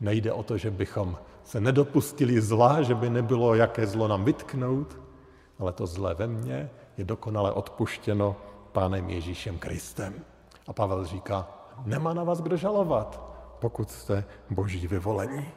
Nejde 0.00 0.32
o 0.32 0.42
to, 0.42 0.58
že 0.58 0.70
bychom 0.70 1.18
se 1.44 1.60
nedopustili 1.60 2.40
zla, 2.40 2.82
že 2.82 2.94
by 2.94 3.10
nebylo 3.10 3.54
jaké 3.54 3.86
zlo 3.86 4.08
nám 4.08 4.24
vytknout, 4.24 4.96
ale 5.58 5.72
to 5.72 5.86
zlé 5.86 6.14
ve 6.14 6.26
mně 6.26 6.70
je 6.96 7.04
dokonale 7.04 7.52
odpuštěno 7.52 8.36
Pánem 8.72 9.10
Ježíšem 9.10 9.58
Kristem. 9.58 10.14
A 10.66 10.72
Pavel 10.72 11.04
říká, 11.04 11.48
nemá 11.84 12.14
na 12.14 12.24
vás 12.24 12.40
kdo 12.40 12.56
žalovat, 12.56 13.22
pokud 13.58 13.90
jste 13.90 14.24
boží 14.50 14.86
vyvolení. 14.86 15.48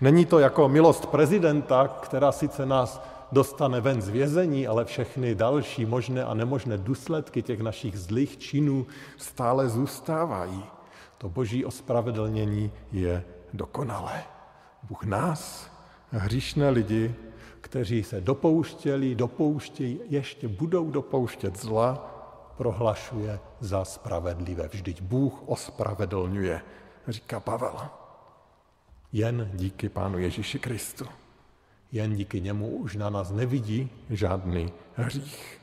Není 0.00 0.26
to 0.26 0.38
jako 0.38 0.68
milost 0.68 1.06
prezidenta, 1.06 1.88
která 1.88 2.32
sice 2.32 2.66
nás 2.66 3.02
dostane 3.32 3.80
ven 3.80 4.02
z 4.02 4.08
vězení, 4.08 4.66
ale 4.66 4.84
všechny 4.84 5.34
další 5.34 5.86
možné 5.86 6.24
a 6.24 6.34
nemožné 6.34 6.78
důsledky 6.78 7.42
těch 7.42 7.60
našich 7.60 7.98
zlých 7.98 8.38
činů 8.38 8.86
stále 9.16 9.68
zůstávají. 9.68 10.64
To 11.18 11.28
boží 11.28 11.64
ospravedlnění 11.64 12.72
je 12.92 13.24
dokonalé. 13.52 14.24
Bůh 14.82 15.04
nás, 15.04 15.70
hříšné 16.10 16.70
lidi, 16.70 17.14
kteří 17.60 18.02
se 18.02 18.20
dopouštěli, 18.20 19.14
dopouštějí, 19.14 20.00
ještě 20.08 20.48
budou 20.48 20.90
dopouštět 20.90 21.58
zla, 21.58 22.16
prohlašuje 22.56 23.40
za 23.60 23.84
spravedlivé. 23.84 24.68
Vždyť 24.68 25.02
Bůh 25.02 25.42
ospravedlňuje, 25.46 26.60
říká 27.08 27.40
Pavel. 27.40 27.76
Jen 29.12 29.50
díky 29.54 29.88
Pánu 29.88 30.18
Ježíši 30.18 30.58
Kristu. 30.58 31.04
Jen 31.92 32.16
díky 32.16 32.40
němu 32.40 32.68
už 32.68 32.96
na 32.96 33.10
nás 33.10 33.32
nevidí 33.32 33.90
žádný 34.10 34.72
hřích. 34.94 35.60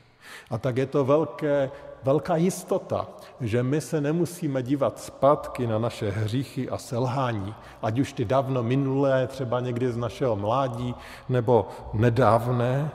A 0.50 0.58
tak 0.58 0.76
je 0.76 0.86
to 0.86 1.04
velké, 1.04 1.70
velká 2.02 2.36
jistota, 2.36 3.06
že 3.40 3.62
my 3.62 3.80
se 3.80 4.00
nemusíme 4.00 4.62
dívat 4.62 5.00
zpátky 5.00 5.66
na 5.66 5.78
naše 5.78 6.10
hříchy 6.10 6.68
a 6.68 6.78
selhání, 6.78 7.54
ať 7.82 7.98
už 7.98 8.12
ty 8.12 8.24
dávno 8.24 8.62
minulé, 8.62 9.26
třeba 9.26 9.60
někdy 9.60 9.92
z 9.92 9.96
našeho 9.96 10.36
mládí, 10.36 10.94
nebo 11.28 11.68
nedávné. 11.92 12.90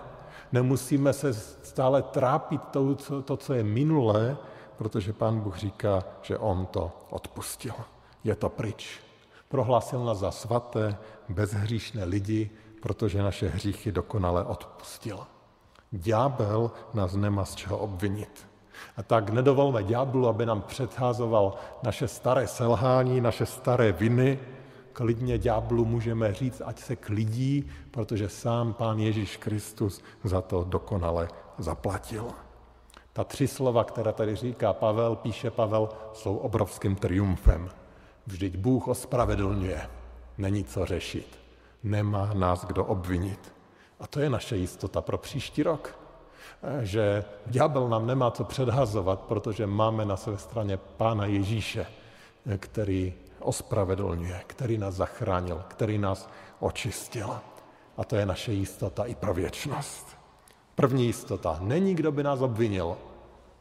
Nemusíme 0.51 1.13
se 1.13 1.33
stále 1.33 2.01
trápit 2.01 2.61
to, 2.65 2.95
co, 2.95 3.21
to, 3.21 3.37
co 3.37 3.53
je 3.53 3.63
minulé, 3.63 4.37
protože 4.77 5.13
pán 5.13 5.39
Bůh 5.39 5.57
říká, 5.57 6.03
že 6.21 6.37
on 6.37 6.65
to 6.65 6.91
odpustil. 7.09 7.73
Je 8.23 8.35
to 8.35 8.49
pryč. 8.49 8.99
Prohlásil 9.49 10.05
nás 10.05 10.17
za 10.17 10.31
svaté, 10.31 10.97
bezhříšné 11.29 12.03
lidi, 12.03 12.49
protože 12.83 13.23
naše 13.23 13.47
hříchy 13.47 13.91
dokonale 13.91 14.43
odpustil. 14.43 15.19
Ďábel 15.91 16.71
nás 16.93 17.15
nemá 17.15 17.45
z 17.45 17.55
čeho 17.55 17.77
obvinit. 17.77 18.47
A 18.97 19.03
tak 19.03 19.29
nedovolme 19.29 19.83
ďáblu, 19.83 20.27
aby 20.27 20.45
nám 20.45 20.61
předházoval 20.61 21.53
naše 21.83 22.07
staré 22.07 22.47
selhání, 22.47 23.21
naše 23.21 23.45
staré 23.45 23.91
viny. 23.91 24.39
Klidně 24.93 25.37
ďáblu 25.37 25.85
můžeme 25.85 26.33
říct, 26.33 26.61
ať 26.65 26.79
se 26.79 26.95
klidí, 26.95 27.69
protože 27.91 28.29
sám 28.29 28.73
Pán 28.73 28.99
Ježíš 28.99 29.37
Kristus 29.37 30.01
za 30.23 30.41
to 30.41 30.63
dokonale 30.63 31.27
zaplatil. 31.57 32.27
Ta 33.13 33.23
tři 33.23 33.47
slova, 33.47 33.83
která 33.83 34.11
tady 34.11 34.35
říká 34.35 34.73
Pavel, 34.73 35.15
píše 35.15 35.51
Pavel, 35.51 35.89
jsou 36.13 36.35
obrovským 36.35 36.95
triumfem. 36.95 37.69
Vždyť 38.27 38.57
Bůh 38.57 38.87
ospravedlňuje, 38.87 39.89
není 40.37 40.63
co 40.63 40.85
řešit 40.85 41.42
nemá 41.83 42.33
nás 42.33 42.65
kdo 42.65 42.85
obvinit. 42.85 43.53
A 43.99 44.07
to 44.07 44.19
je 44.19 44.29
naše 44.29 44.57
jistota 44.57 45.01
pro 45.01 45.17
příští 45.17 45.63
rok. 45.63 45.99
Že 46.81 47.23
ďábel 47.45 47.89
nám 47.89 48.07
nemá 48.07 48.31
co 48.31 48.43
předhazovat, 48.43 49.19
protože 49.19 49.67
máme 49.67 50.05
na 50.05 50.17
své 50.17 50.37
straně 50.37 50.77
Pána 50.77 51.25
Ježíše, 51.25 51.85
který 52.57 53.13
ospravedlňuje, 53.39 54.43
který 54.47 54.77
nás 54.77 54.95
zachránil, 54.95 55.63
který 55.67 55.97
nás 55.97 56.29
očistil. 56.59 57.39
A 57.97 58.03
to 58.03 58.15
je 58.15 58.25
naše 58.25 58.51
jistota 58.53 59.03
i 59.03 59.15
pro 59.15 59.33
věčnost. 59.33 60.17
První 60.75 61.05
jistota. 61.05 61.57
Není, 61.61 61.95
kdo 61.95 62.11
by 62.11 62.23
nás 62.23 62.41
obvinil. 62.41 62.97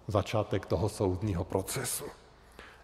Začátek 0.06 0.66
toho 0.66 0.88
soudního 0.88 1.44
procesu. 1.44 2.04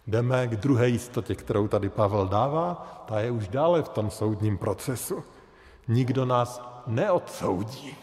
Jdeme 0.09 0.47
k 0.47 0.55
druhé 0.55 0.89
jistotě, 0.89 1.35
kterou 1.35 1.67
tady 1.67 1.89
Pavel 1.89 2.27
dává, 2.27 2.87
ta 3.05 3.19
je 3.19 3.31
už 3.31 3.47
dále 3.47 3.81
v 3.81 3.89
tom 3.89 4.11
soudním 4.11 4.57
procesu. 4.57 5.23
Nikdo 5.87 6.25
nás 6.25 6.61
neodsoudí. 6.87 7.95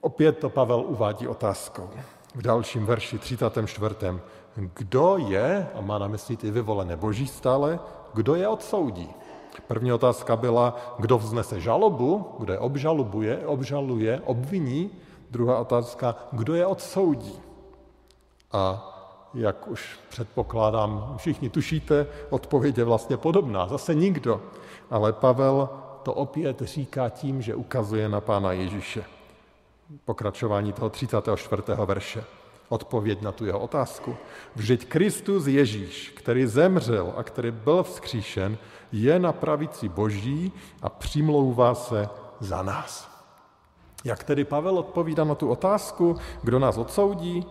Opět 0.00 0.38
to 0.38 0.50
Pavel 0.50 0.84
uvádí 0.86 1.28
otázkou. 1.28 1.90
V 2.34 2.42
dalším 2.42 2.86
verši 2.86 3.18
34. 3.18 3.94
Kdo 4.56 5.16
je, 5.18 5.68
a 5.74 5.80
má 5.80 5.98
na 5.98 6.08
mysli 6.08 6.36
ty 6.36 6.50
vyvolené 6.50 6.96
boží 6.96 7.26
stále, 7.26 7.78
kdo 8.14 8.34
je 8.34 8.48
odsoudí? 8.48 9.08
První 9.66 9.92
otázka 9.92 10.36
byla, 10.36 10.76
kdo 10.98 11.18
vznese 11.18 11.60
žalobu, 11.60 12.34
kdo 12.38 12.52
je 12.52 12.58
obžaluje, 12.58 13.46
obžaluje, 13.46 14.20
obviní. 14.24 14.90
Druhá 15.30 15.58
otázka, 15.58 16.14
kdo 16.32 16.54
je 16.54 16.66
odsoudí? 16.66 17.38
A 18.52 18.90
jak 19.34 19.68
už 19.68 19.98
předpokládám, 20.08 21.14
všichni 21.16 21.50
tušíte, 21.50 22.06
odpověď 22.30 22.78
je 22.78 22.84
vlastně 22.84 23.16
podobná. 23.16 23.68
Zase 23.68 23.94
nikdo. 23.94 24.42
Ale 24.90 25.12
Pavel 25.12 25.68
to 26.02 26.14
opět 26.14 26.62
říká 26.62 27.08
tím, 27.08 27.42
že 27.42 27.54
ukazuje 27.54 28.08
na 28.08 28.20
Pána 28.20 28.52
Ježíše. 28.52 29.04
Pokračování 30.04 30.72
toho 30.72 30.90
34. 30.90 31.62
verše. 31.84 32.24
Odpověď 32.68 33.22
na 33.22 33.32
tu 33.32 33.46
jeho 33.46 33.58
otázku. 33.58 34.16
Vždyť 34.56 34.88
Kristus 34.88 35.46
Ježíš, 35.46 36.12
který 36.16 36.46
zemřel 36.46 37.12
a 37.16 37.22
který 37.22 37.50
byl 37.50 37.82
vzkříšen, 37.82 38.58
je 38.92 39.18
na 39.18 39.32
pravici 39.32 39.88
Boží 39.88 40.52
a 40.82 40.88
přimlouvá 40.88 41.74
se 41.74 42.08
za 42.40 42.62
nás. 42.62 43.14
Jak 44.04 44.24
tedy 44.24 44.44
Pavel 44.44 44.78
odpovídá 44.78 45.24
na 45.24 45.34
tu 45.34 45.48
otázku, 45.48 46.16
kdo 46.42 46.58
nás 46.58 46.76
odsoudí? 46.76 47.46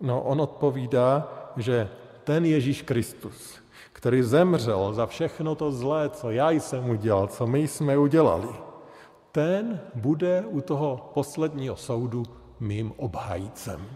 No, 0.00 0.22
on 0.22 0.40
odpovídá, 0.40 1.28
že 1.56 1.88
ten 2.24 2.44
Ježíš 2.44 2.82
Kristus, 2.82 3.58
který 3.92 4.22
zemřel 4.22 4.94
za 4.94 5.06
všechno 5.06 5.54
to 5.54 5.72
zlé, 5.72 6.10
co 6.10 6.30
já 6.30 6.50
jsem 6.50 6.90
udělal, 6.90 7.26
co 7.26 7.46
my 7.46 7.68
jsme 7.68 7.98
udělali, 7.98 8.48
ten 9.32 9.80
bude 9.94 10.44
u 10.48 10.60
toho 10.60 11.10
posledního 11.14 11.76
soudu 11.76 12.22
mým 12.60 12.92
obhajcem. 12.96 13.86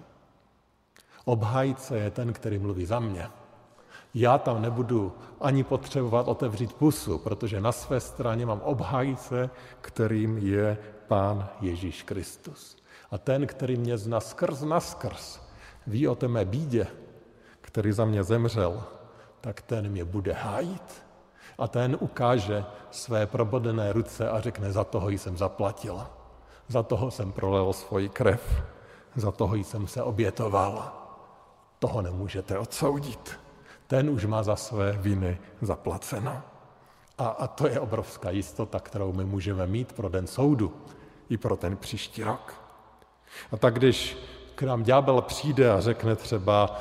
Obhajce 1.24 1.98
je 1.98 2.10
ten, 2.10 2.32
který 2.32 2.58
mluví 2.58 2.86
za 2.86 3.00
mě. 3.00 3.28
Já 4.14 4.38
tam 4.38 4.62
nebudu 4.62 5.12
ani 5.40 5.64
potřebovat 5.64 6.28
otevřít 6.28 6.72
pusu, 6.72 7.18
protože 7.18 7.60
na 7.60 7.72
své 7.72 8.00
straně 8.00 8.46
mám 8.46 8.60
obhájce, 8.60 9.50
kterým 9.80 10.38
je 10.38 10.78
Pán 11.08 11.48
Ježíš 11.60 12.02
Kristus. 12.02 12.76
A 13.10 13.18
ten, 13.18 13.46
který 13.46 13.76
mě 13.76 13.98
zná 13.98 14.20
skrz 14.20 14.62
na 14.62 14.80
skrz, 14.80 15.40
ví 15.86 16.08
o 16.08 16.14
té 16.14 16.28
mé 16.28 16.44
bídě, 16.44 16.86
který 17.60 17.92
za 17.92 18.04
mě 18.04 18.24
zemřel, 18.24 18.82
tak 19.40 19.62
ten 19.62 19.88
mě 19.88 20.04
bude 20.04 20.32
hájit. 20.32 21.02
A 21.58 21.68
ten 21.68 21.96
ukáže 22.00 22.64
své 22.90 23.26
probodené 23.26 23.92
ruce 23.92 24.30
a 24.30 24.40
řekne, 24.40 24.72
za 24.72 24.84
toho 24.84 25.10
jsem 25.10 25.36
zaplatil. 25.36 26.06
Za 26.68 26.82
toho 26.82 27.10
jsem 27.10 27.32
prolel 27.32 27.72
svoji 27.72 28.08
krev. 28.08 28.62
Za 29.16 29.30
toho 29.30 29.56
jsem 29.56 29.86
se 29.86 30.02
obětoval. 30.02 30.92
Toho 31.78 32.02
nemůžete 32.02 32.58
odsoudit. 32.58 33.38
Ten 33.86 34.10
už 34.10 34.24
má 34.24 34.42
za 34.42 34.56
své 34.56 34.92
viny 34.92 35.38
zaplaceno. 35.62 36.42
A, 37.18 37.28
a 37.28 37.46
to 37.46 37.66
je 37.66 37.80
obrovská 37.80 38.30
jistota, 38.30 38.80
kterou 38.80 39.12
my 39.12 39.24
můžeme 39.24 39.66
mít 39.66 39.92
pro 39.92 40.08
den 40.08 40.26
soudu 40.26 40.72
i 41.28 41.36
pro 41.36 41.56
ten 41.56 41.76
příští 41.76 42.24
rok. 42.24 42.54
A 43.52 43.56
tak 43.56 43.74
když 43.74 44.16
k 44.60 44.62
nám 44.62 44.82
ďábel 44.82 45.22
přijde 45.22 45.72
a 45.72 45.80
řekne 45.80 46.16
třeba, 46.16 46.76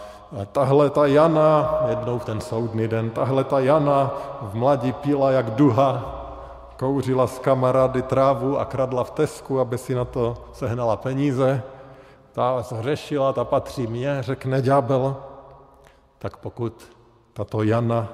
tahle 0.51 0.89
ta 0.89 1.05
Jana, 1.05 1.79
jednou 1.89 2.19
v 2.19 2.25
ten 2.25 2.41
soudný 2.41 2.87
den, 2.87 3.09
tahle 3.09 3.43
ta 3.43 3.59
Jana 3.59 4.11
v 4.41 4.53
mladí 4.53 4.93
pila 4.93 5.31
jak 5.31 5.49
duha, 5.49 6.15
kouřila 6.79 7.27
s 7.27 7.39
kamarády 7.39 8.01
trávu 8.01 8.59
a 8.59 8.65
kradla 8.65 9.03
v 9.03 9.11
Tesku, 9.11 9.59
aby 9.59 9.77
si 9.77 9.95
na 9.95 10.05
to 10.05 10.37
sehnala 10.53 10.97
peníze, 10.97 11.63
ta 12.31 12.61
zhřešila, 12.61 13.33
ta 13.33 13.43
patří 13.43 13.87
mně, 13.87 14.17
řekne 14.19 14.61
ďábel, 14.61 15.15
tak 16.17 16.37
pokud 16.37 16.83
tato 17.33 17.63
Jana 17.63 18.07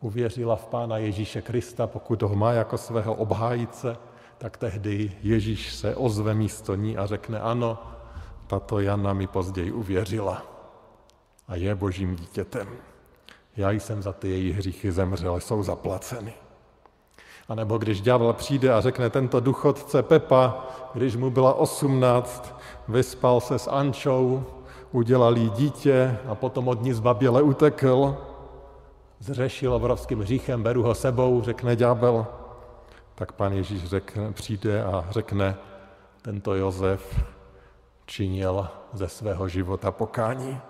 uvěřila 0.00 0.56
v 0.56 0.66
Pána 0.66 0.98
Ježíše 0.98 1.42
Krista, 1.42 1.86
pokud 1.86 2.22
ho 2.22 2.34
má 2.34 2.52
jako 2.52 2.78
svého 2.78 3.14
obhájce, 3.14 3.96
tak 4.38 4.56
tehdy 4.56 5.12
Ježíš 5.22 5.74
se 5.74 5.96
ozve 5.96 6.34
místo 6.34 6.74
ní 6.74 6.98
a 6.98 7.06
řekne, 7.06 7.40
ano, 7.40 7.97
tato 8.48 8.80
Jana 8.80 9.12
mi 9.12 9.26
později 9.26 9.72
uvěřila 9.72 10.42
a 11.48 11.56
je 11.56 11.74
božím 11.74 12.16
dítětem. 12.16 12.68
Já 13.56 13.70
jsem 13.70 14.02
za 14.02 14.12
ty 14.12 14.28
její 14.28 14.52
hříchy 14.52 14.92
zemřel, 14.92 15.40
jsou 15.40 15.62
zaplaceny. 15.62 16.32
A 17.48 17.54
nebo 17.54 17.78
když 17.78 18.00
ďábel 18.00 18.32
přijde 18.32 18.72
a 18.72 18.80
řekne 18.80 19.10
tento 19.10 19.40
duchodce 19.40 20.02
Pepa, 20.02 20.66
když 20.94 21.16
mu 21.16 21.30
byla 21.30 21.54
osmnáct, 21.54 22.54
vyspal 22.88 23.40
se 23.40 23.58
s 23.58 23.70
Ančou, 23.70 24.44
udělal 24.92 25.36
jí 25.36 25.50
dítě 25.50 26.18
a 26.28 26.34
potom 26.34 26.68
od 26.68 26.82
ní 26.82 26.92
zbaběle 26.92 27.42
utekl, 27.42 28.16
zřešil 29.18 29.74
obrovským 29.74 30.20
hříchem, 30.20 30.62
beru 30.62 30.82
ho 30.82 30.94
sebou, 30.94 31.42
řekne 31.42 31.76
ďábel, 31.76 32.26
tak 33.14 33.32
pan 33.32 33.52
Ježíš 33.52 33.84
řekne, 33.84 34.32
přijde 34.32 34.84
a 34.84 35.06
řekne, 35.10 35.56
tento 36.22 36.54
Jozef 36.54 37.24
činil 38.08 38.68
ze 38.92 39.08
svého 39.08 39.48
života 39.48 39.92
pokání. 39.92 40.60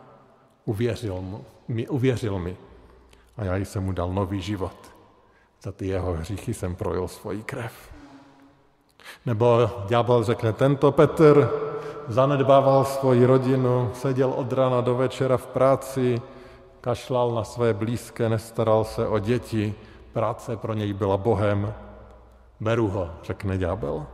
Uvěřil, 0.64 1.23
mu, 1.23 1.45
mi, 1.68 1.88
uvěřil 1.88 2.38
mi 2.38 2.57
a 3.37 3.45
já 3.45 3.57
jsem 3.57 3.85
mu 3.85 3.92
dal 3.92 4.12
nový 4.12 4.40
život. 4.40 4.76
Za 5.62 5.73
ty 5.73 5.87
jeho 5.87 6.12
hříchy 6.12 6.54
jsem 6.54 6.75
projel 6.75 7.09
svoji 7.09 7.42
krev. 7.42 7.73
Nebo 9.26 9.71
ďábel 9.88 10.25
řekne, 10.25 10.52
tento 10.52 10.92
Petr 10.92 11.50
zanedbával 12.09 12.85
svoji 12.85 13.25
rodinu, 13.25 13.90
seděl 13.95 14.30
od 14.30 14.52
rána 14.52 14.80
do 14.80 14.95
večera 14.95 15.37
v 15.37 15.47
práci, 15.47 16.23
kašlal 16.80 17.35
na 17.35 17.45
své 17.45 17.75
blízké, 17.75 18.28
nestaral 18.28 18.85
se 18.85 19.09
o 19.09 19.18
děti, 19.18 19.75
práce 20.12 20.57
pro 20.57 20.75
něj 20.75 20.92
byla 20.92 21.16
Bohem. 21.16 21.75
Beru 22.61 22.88
ho, 22.88 23.11
řekne 23.23 23.59
ďábel. 23.59 24.07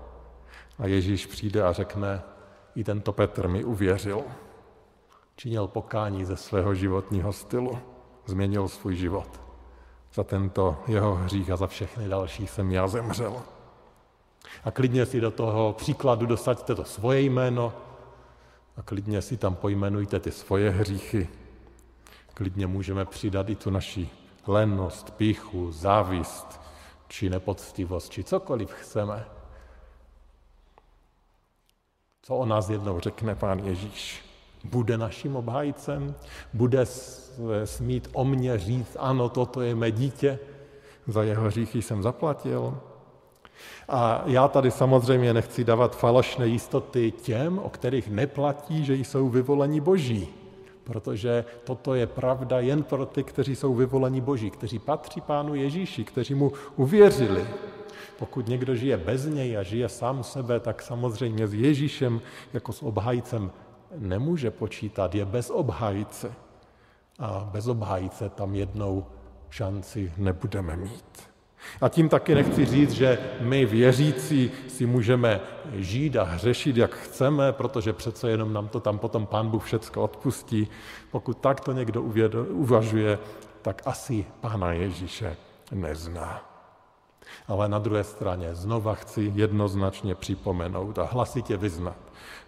A 0.79 0.87
Ježíš 0.87 1.27
přijde 1.27 1.63
a 1.63 1.73
řekne, 1.73 2.23
i 2.75 2.85
tento 2.85 3.13
Petr 3.13 3.49
mi 3.49 3.65
uvěřil. 3.65 4.23
Činil 5.37 5.67
pokání 5.67 6.25
ze 6.25 6.37
svého 6.37 6.75
životního 6.75 7.33
stylu, 7.33 7.79
změnil 8.27 8.69
svůj 8.69 8.97
život. 8.97 9.41
Za 10.15 10.25
tento 10.25 10.77
jeho 10.87 11.15
hřích 11.15 11.51
a 11.51 11.57
za 11.57 11.67
všechny 11.67 12.09
další 12.09 12.47
jsem 12.47 12.71
já 12.71 12.89
zemřel. 12.89 13.43
A 14.65 14.71
klidně 14.71 15.07
si 15.07 15.21
do 15.21 15.31
toho 15.31 15.73
příkladu 15.73 16.27
dosaďte 16.27 16.75
to 16.75 16.85
svoje 16.85 17.21
jméno 17.21 17.73
a 18.77 18.83
klidně 18.83 19.23
si 19.23 19.37
tam 19.37 19.55
pojmenujte 19.55 20.21
ty 20.21 20.31
svoje 20.31 20.71
hříchy. 20.71 21.29
Klidně 22.35 22.67
můžeme 22.67 23.05
přidat 23.05 23.51
i 23.51 23.55
tu 23.57 23.71
naši 23.71 24.09
lenost, 24.47 25.11
píchu, 25.11 25.73
závist, 25.73 26.61
či 27.09 27.31
nepoctivost, 27.31 28.13
či 28.13 28.25
cokoliv 28.25 28.73
chceme. 28.73 29.27
Co 32.27 32.37
o 32.37 32.47
nás 32.47 32.71
jednou 32.71 33.01
řekne 33.01 33.35
pán 33.35 33.59
Ježíš? 33.59 34.25
Bude 34.65 34.99
naším 34.99 35.37
obhájcem? 35.37 36.15
Bude 36.53 36.87
smít 37.65 38.09
o 38.13 38.25
mně 38.25 38.59
říct, 38.59 38.97
ano, 39.01 39.29
toto 39.29 39.61
je 39.61 39.75
mé 39.75 39.91
dítě, 39.91 40.39
za 41.07 41.23
jeho 41.23 41.47
hříchy 41.47 41.83
jsem 41.83 42.03
zaplatil? 42.03 42.79
A 43.89 44.23
já 44.27 44.49
tady 44.49 44.71
samozřejmě 44.71 45.35
nechci 45.35 45.65
dávat 45.65 45.97
falešné 45.97 46.47
jistoty 46.47 47.13
těm, 47.23 47.59
o 47.59 47.69
kterých 47.69 48.09
neplatí, 48.09 48.85
že 48.85 48.95
jsou 48.95 49.29
vyvolení 49.29 49.81
boží. 49.81 50.29
Protože 50.85 51.45
toto 51.65 51.95
je 51.95 52.07
pravda 52.07 52.61
jen 52.61 52.83
pro 52.83 53.07
ty, 53.07 53.23
kteří 53.23 53.57
jsou 53.57 53.75
vyvolení 53.75 54.21
boží, 54.21 54.51
kteří 54.51 54.79
patří 54.79 55.21
pánu 55.21 55.55
Ježíši, 55.55 56.05
kteří 56.05 56.35
mu 56.35 56.53
uvěřili. 56.77 57.47
Pokud 58.19 58.49
někdo 58.49 58.75
žije 58.77 58.97
bez 58.97 59.27
něj 59.27 59.59
a 59.59 59.63
žije 59.63 59.89
sám 59.89 60.23
sebe, 60.23 60.61
tak 60.61 60.83
samozřejmě 60.83 61.47
s 61.47 61.55
Ježíšem 61.55 62.21
jako 62.53 62.73
s 62.73 62.83
obhájcem 62.83 63.51
nemůže 63.97 64.51
počítat, 64.51 65.15
je 65.15 65.25
bez 65.25 65.51
obhájce. 65.51 66.33
A 67.19 67.49
bez 67.53 67.67
obhájce 67.67 68.29
tam 68.29 68.55
jednou 68.55 69.07
šanci 69.51 70.13
nebudeme 70.17 70.77
mít. 70.77 71.35
A 71.81 71.89
tím 71.89 72.09
taky 72.09 72.35
nechci 72.35 72.65
říct, 72.65 72.91
že 72.91 73.19
my 73.41 73.67
věřící 73.67 74.51
si 74.69 74.87
můžeme 74.87 75.41
žít 75.73 76.17
a 76.17 76.23
hřešit, 76.23 76.77
jak 76.77 76.95
chceme, 76.95 77.53
protože 77.53 77.93
přece 77.93 78.31
jenom 78.31 78.53
nám 78.53 78.69
to 78.69 78.81
tam 78.81 78.99
potom 78.99 79.27
Pán 79.27 79.51
Bůh 79.51 79.65
všecko 79.65 80.03
odpustí. 80.03 80.69
Pokud 81.11 81.39
takto 81.39 81.73
někdo 81.73 82.03
uvažuje, 82.49 83.19
tak 83.63 83.83
asi 83.85 84.27
Pána 84.41 84.73
Ježíše 84.73 85.37
nezná. 85.73 86.54
Ale 87.49 87.69
na 87.69 87.79
druhé 87.79 88.05
straně 88.05 88.55
znova 88.55 88.95
chci 88.95 89.33
jednoznačně 89.35 90.15
připomenout 90.15 90.99
a 90.99 91.05
hlasitě 91.05 91.57
vyznat, 91.57 91.97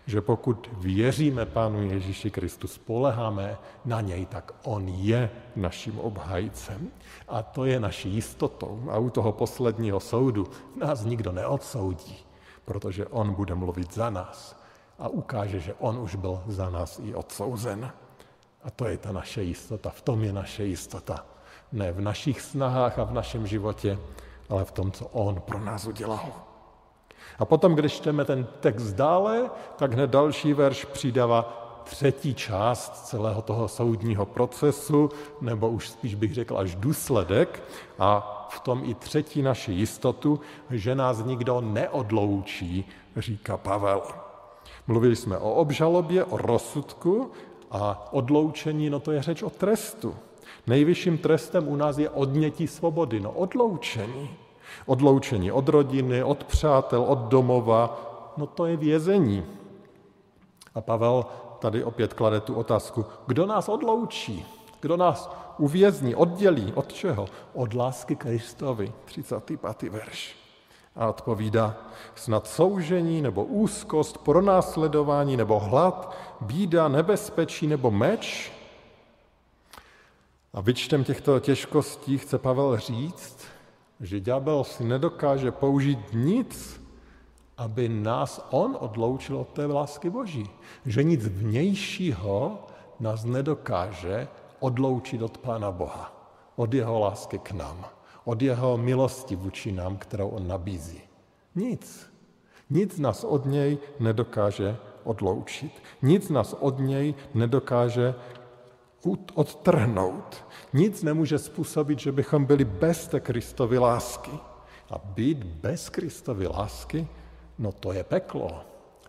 že 0.06 0.20
pokud 0.20 0.70
věříme 0.78 1.46
Pánu 1.46 1.82
Ježíši 1.82 2.30
Kristu, 2.30 2.68
spoleháme 2.68 3.58
na 3.84 4.00
něj, 4.00 4.26
tak 4.26 4.52
on 4.64 4.88
je 4.88 5.30
naším 5.56 6.00
obhajcem. 6.00 6.88
A 7.28 7.42
to 7.42 7.64
je 7.64 7.80
naší 7.80 8.14
jistotou. 8.14 8.88
A 8.90 8.98
u 8.98 9.10
toho 9.10 9.32
posledního 9.32 10.00
soudu 10.00 10.46
nás 10.76 11.04
nikdo 11.04 11.32
neodsoudí, 11.32 12.16
protože 12.64 13.06
on 13.06 13.34
bude 13.34 13.54
mluvit 13.54 13.94
za 13.94 14.10
nás 14.10 14.56
a 14.98 15.08
ukáže, 15.08 15.60
že 15.60 15.74
on 15.74 15.98
už 15.98 16.14
byl 16.14 16.42
za 16.46 16.70
nás 16.70 17.00
i 17.04 17.14
odsouzen. 17.14 17.90
A 18.64 18.70
to 18.70 18.84
je 18.84 18.98
ta 18.98 19.12
naše 19.12 19.42
jistota, 19.42 19.90
v 19.90 20.02
tom 20.02 20.24
je 20.24 20.32
naše 20.32 20.64
jistota. 20.64 21.26
Ne 21.72 21.92
v 21.92 22.00
našich 22.00 22.40
snahách 22.40 22.98
a 22.98 23.04
v 23.04 23.12
našem 23.12 23.46
životě, 23.46 23.98
ale 24.48 24.64
v 24.64 24.70
tom, 24.72 24.92
co 24.92 25.06
on 25.06 25.40
pro 25.40 25.60
nás 25.60 25.86
udělal. 25.86 26.32
A 27.38 27.44
potom, 27.44 27.74
když 27.74 27.92
čteme 27.92 28.24
ten 28.24 28.46
text 28.60 28.92
dále, 28.92 29.50
tak 29.76 29.92
hned 29.92 30.10
další 30.10 30.54
verš 30.54 30.84
přidává 30.84 31.62
třetí 31.84 32.34
část 32.34 33.06
celého 33.06 33.42
toho 33.42 33.68
soudního 33.68 34.26
procesu, 34.26 35.10
nebo 35.40 35.68
už 35.68 35.88
spíš 35.88 36.14
bych 36.14 36.34
řekl 36.34 36.58
až 36.58 36.74
důsledek, 36.74 37.62
a 37.98 38.32
v 38.50 38.60
tom 38.60 38.82
i 38.84 38.94
třetí 38.94 39.42
naši 39.42 39.72
jistotu, 39.72 40.40
že 40.70 40.94
nás 40.94 41.24
nikdo 41.24 41.60
neodloučí, 41.60 42.88
říká 43.16 43.56
Pavel. 43.56 44.02
Mluvili 44.86 45.16
jsme 45.16 45.38
o 45.38 45.54
obžalobě, 45.54 46.24
o 46.24 46.36
rozsudku 46.36 47.30
a 47.70 48.08
odloučení, 48.12 48.90
no 48.90 49.00
to 49.00 49.12
je 49.12 49.22
řeč 49.22 49.42
o 49.42 49.50
trestu. 49.50 50.14
Nejvyšším 50.66 51.18
trestem 51.18 51.68
u 51.68 51.76
nás 51.76 51.98
je 51.98 52.10
odnětí 52.10 52.66
svobody, 52.66 53.20
no 53.20 53.30
odloučení. 53.30 54.30
Odloučení 54.86 55.52
od 55.52 55.68
rodiny, 55.68 56.22
od 56.22 56.44
přátel, 56.44 57.02
od 57.02 57.18
domova, 57.18 58.00
no 58.36 58.46
to 58.46 58.66
je 58.66 58.76
vězení. 58.76 59.44
A 60.74 60.80
Pavel 60.80 61.26
tady 61.58 61.84
opět 61.84 62.14
klade 62.14 62.40
tu 62.40 62.54
otázku, 62.54 63.04
kdo 63.26 63.46
nás 63.46 63.68
odloučí, 63.68 64.46
kdo 64.80 64.96
nás 64.96 65.30
uvězní, 65.58 66.14
oddělí, 66.14 66.72
od 66.74 66.92
čeho? 66.92 67.26
Od 67.54 67.74
lásky 67.74 68.16
Kristovi, 68.16 68.92
35. 69.04 69.82
verš. 69.82 70.36
A 70.96 71.08
odpovídá, 71.08 71.74
snad 72.14 72.46
soužení 72.46 73.22
nebo 73.22 73.44
úzkost, 73.44 74.18
pronásledování 74.18 75.36
nebo 75.36 75.58
hlad, 75.58 76.16
bída, 76.40 76.88
nebezpečí 76.88 77.66
nebo 77.66 77.90
meč? 77.90 78.55
A 80.56 80.60
vyčtem 80.60 81.04
těchto 81.04 81.40
těžkostí 81.40 82.18
chce 82.18 82.38
Pavel 82.38 82.76
říct, 82.76 83.38
že 84.00 84.20
ďábel 84.20 84.64
si 84.64 84.84
nedokáže 84.84 85.52
použít 85.52 85.98
nic, 86.12 86.80
aby 87.56 87.88
nás 87.88 88.46
on 88.50 88.76
odloučil 88.80 89.36
od 89.36 89.48
té 89.48 89.66
lásky 89.66 90.10
Boží. 90.10 90.50
Že 90.86 91.02
nic 91.02 91.26
vnějšího 91.26 92.66
nás 93.00 93.24
nedokáže 93.24 94.28
odloučit 94.60 95.22
od 95.22 95.38
Pána 95.38 95.70
Boha, 95.70 96.30
od 96.56 96.74
jeho 96.74 96.98
lásky 96.98 97.38
k 97.38 97.52
nám, 97.52 97.86
od 98.24 98.42
jeho 98.42 98.76
milosti 98.76 99.36
vůči 99.36 99.72
nám, 99.72 99.96
kterou 99.96 100.28
on 100.28 100.48
nabízí. 100.48 101.00
Nic. 101.54 102.10
Nic 102.70 102.98
nás 102.98 103.24
od 103.24 103.46
něj 103.46 103.78
nedokáže 104.00 104.76
odloučit. 105.04 105.72
Nic 106.02 106.28
nás 106.28 106.52
od 106.60 106.78
něj 106.78 107.14
nedokáže 107.34 108.14
odtrhnout. 109.34 110.44
Nic 110.72 111.02
nemůže 111.02 111.38
způsobit, 111.38 111.98
že 111.98 112.12
bychom 112.12 112.44
byli 112.44 112.64
bez 112.64 113.08
té 113.08 113.20
Kristovy 113.20 113.78
lásky. 113.78 114.30
A 114.90 114.98
být 114.98 115.44
bez 115.44 115.88
Kristovy 115.88 116.46
lásky, 116.46 117.08
no 117.58 117.72
to 117.72 117.92
je 117.92 118.04
peklo. 118.04 118.50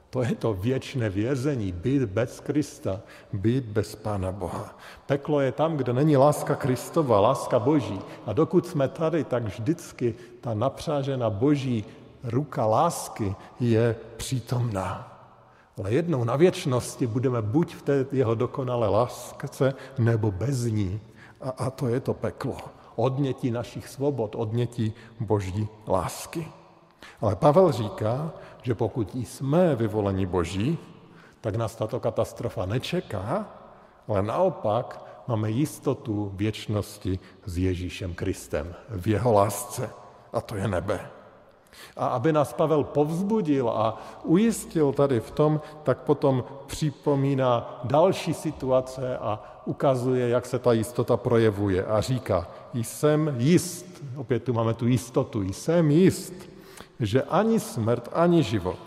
To 0.09 0.23
je 0.23 0.35
to 0.35 0.53
věčné 0.53 1.09
vězení, 1.09 1.71
být 1.71 2.03
bez 2.03 2.39
Krista, 2.39 3.01
být 3.33 3.65
bez 3.65 3.95
Pána 3.95 4.31
Boha. 4.31 4.77
Peklo 5.05 5.41
je 5.41 5.51
tam, 5.51 5.77
kde 5.77 5.93
není 5.93 6.17
láska 6.17 6.55
Kristova, 6.55 7.19
láska 7.19 7.59
Boží. 7.59 7.99
A 8.25 8.33
dokud 8.33 8.67
jsme 8.67 8.87
tady, 8.87 9.23
tak 9.23 9.43
vždycky 9.43 10.15
ta 10.41 10.53
napřážena 10.53 11.29
Boží 11.29 11.85
ruka 12.23 12.65
lásky 12.65 13.35
je 13.59 13.95
přítomná. 14.17 15.16
Ale 15.77 15.91
jednou 15.93 16.23
na 16.23 16.35
věčnosti 16.35 17.07
budeme 17.07 17.41
buď 17.41 17.75
v 17.75 17.81
té 17.81 18.05
jeho 18.11 18.35
dokonalé 18.35 18.89
lásce, 18.89 19.73
nebo 19.97 20.31
bez 20.31 20.63
ní. 20.63 21.01
A, 21.41 21.49
a 21.49 21.69
to 21.69 21.87
je 21.87 21.99
to 21.99 22.13
peklo. 22.13 22.57
Odnětí 22.95 23.51
našich 23.51 23.87
svobod, 23.87 24.35
odnětí 24.35 24.93
boží 25.19 25.67
lásky. 25.87 26.47
Ale 27.21 27.35
Pavel 27.35 27.71
říká, 27.71 28.31
že 28.61 28.75
pokud 28.75 29.15
jsme 29.15 29.75
vyvolení 29.75 30.25
boží, 30.25 30.77
tak 31.41 31.55
nás 31.55 31.75
tato 31.75 31.99
katastrofa 31.99 32.65
nečeká, 32.65 33.47
ale 34.07 34.23
naopak 34.23 35.05
máme 35.27 35.51
jistotu 35.51 36.31
věčnosti 36.35 37.19
s 37.45 37.57
Ježíšem 37.57 38.13
Kristem 38.13 38.75
v 38.89 39.07
jeho 39.07 39.33
lásce. 39.33 39.89
A 40.33 40.41
to 40.41 40.55
je 40.55 40.67
nebe. 40.67 41.16
A 41.97 42.07
aby 42.07 42.33
nás 42.33 42.53
Pavel 42.53 42.83
povzbudil 42.83 43.69
a 43.69 43.97
ujistil 44.23 44.93
tady 44.93 45.19
v 45.19 45.31
tom, 45.31 45.61
tak 45.83 45.97
potom 45.97 46.43
připomíná 46.67 47.81
další 47.83 48.33
situace 48.33 49.17
a 49.17 49.39
ukazuje, 49.65 50.29
jak 50.29 50.45
se 50.45 50.59
ta 50.59 50.73
jistota 50.73 51.17
projevuje. 51.17 51.85
A 51.85 52.01
říká, 52.01 52.47
jsem 52.73 53.35
jist, 53.37 54.03
opět 54.15 54.43
tu 54.43 54.53
máme 54.53 54.73
tu 54.73 54.87
jistotu, 54.87 55.41
jsem 55.43 55.91
jist, 55.91 56.33
že 56.99 57.23
ani 57.23 57.59
smrt, 57.59 58.09
ani 58.13 58.43
život, 58.43 58.79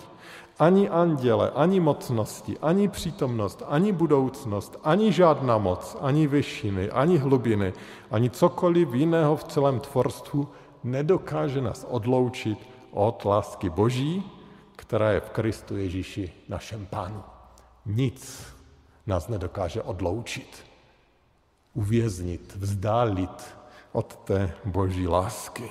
ani 0.59 0.88
anděle, 0.88 1.50
ani 1.55 1.81
mocnosti, 1.81 2.59
ani 2.62 2.88
přítomnost, 2.88 3.62
ani 3.68 3.92
budoucnost, 3.92 4.79
ani 4.85 5.12
žádná 5.12 5.59
moc, 5.59 5.96
ani 6.00 6.26
vyšiny, 6.26 6.90
ani 6.90 7.18
hlubiny, 7.18 7.72
ani 8.11 8.31
cokoliv 8.31 8.94
jiného 8.94 9.37
v 9.37 9.44
celém 9.44 9.81
tvorstvu 9.81 10.48
nedokáže 10.85 11.61
nás 11.61 11.87
odloučit 11.90 12.59
od 12.90 13.24
lásky 13.24 13.70
Boží, 13.70 14.31
která 14.76 15.11
je 15.11 15.20
v 15.20 15.31
Kristu 15.31 15.76
Ježíši 15.76 16.33
našem 16.48 16.87
Pánu. 16.87 17.22
Nic 17.87 18.46
nás 19.07 19.29
nedokáže 19.29 19.83
odloučit, 19.83 20.64
uvěznit, 21.74 22.57
vzdálit 22.57 23.57
od 23.92 24.16
té 24.16 24.53
Boží 24.64 25.09
lásky. 25.09 25.70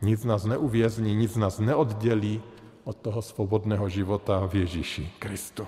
Nic 0.00 0.24
nás 0.24 0.44
neuvězní, 0.44 1.16
nic 1.16 1.36
nás 1.36 1.58
neoddělí 1.58 2.42
od 2.84 2.96
toho 2.96 3.22
svobodného 3.22 3.88
života 3.88 4.46
v 4.46 4.54
Ježíši 4.54 5.12
Kristu. 5.18 5.66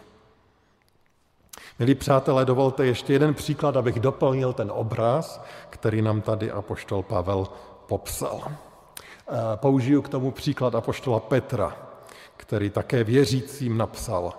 Milí 1.78 1.94
přátelé, 1.94 2.44
dovolte 2.44 2.86
ještě 2.86 3.12
jeden 3.12 3.34
příklad, 3.34 3.76
abych 3.76 4.00
doplnil 4.00 4.52
ten 4.52 4.70
obraz, 4.74 5.44
který 5.70 6.02
nám 6.02 6.20
tady 6.20 6.50
apoštol 6.50 7.02
Pavel 7.02 7.48
popsal. 7.86 8.52
Eh, 9.32 9.56
použiju 9.56 10.02
k 10.02 10.08
tomu 10.08 10.30
příklad 10.30 10.74
apoštola 10.74 11.20
Petra, 11.20 11.76
který 12.36 12.70
také 12.70 13.04
věřícím 13.04 13.78
napsal. 13.78 14.32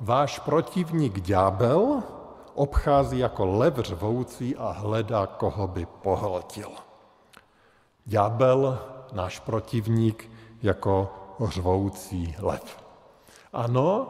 Váš 0.00 0.38
protivník 0.38 1.20
ďábel 1.20 2.02
obchází 2.54 3.18
jako 3.18 3.46
lev 3.46 3.74
řvoucí 3.78 4.56
a 4.56 4.70
hledá, 4.70 5.26
koho 5.26 5.68
by 5.68 5.86
pohltil. 5.86 6.70
Ďábel, 8.04 8.78
náš 9.12 9.38
protivník, 9.38 10.30
jako 10.62 11.12
řvoucí 11.48 12.34
lev. 12.38 12.84
Ano, 13.52 14.08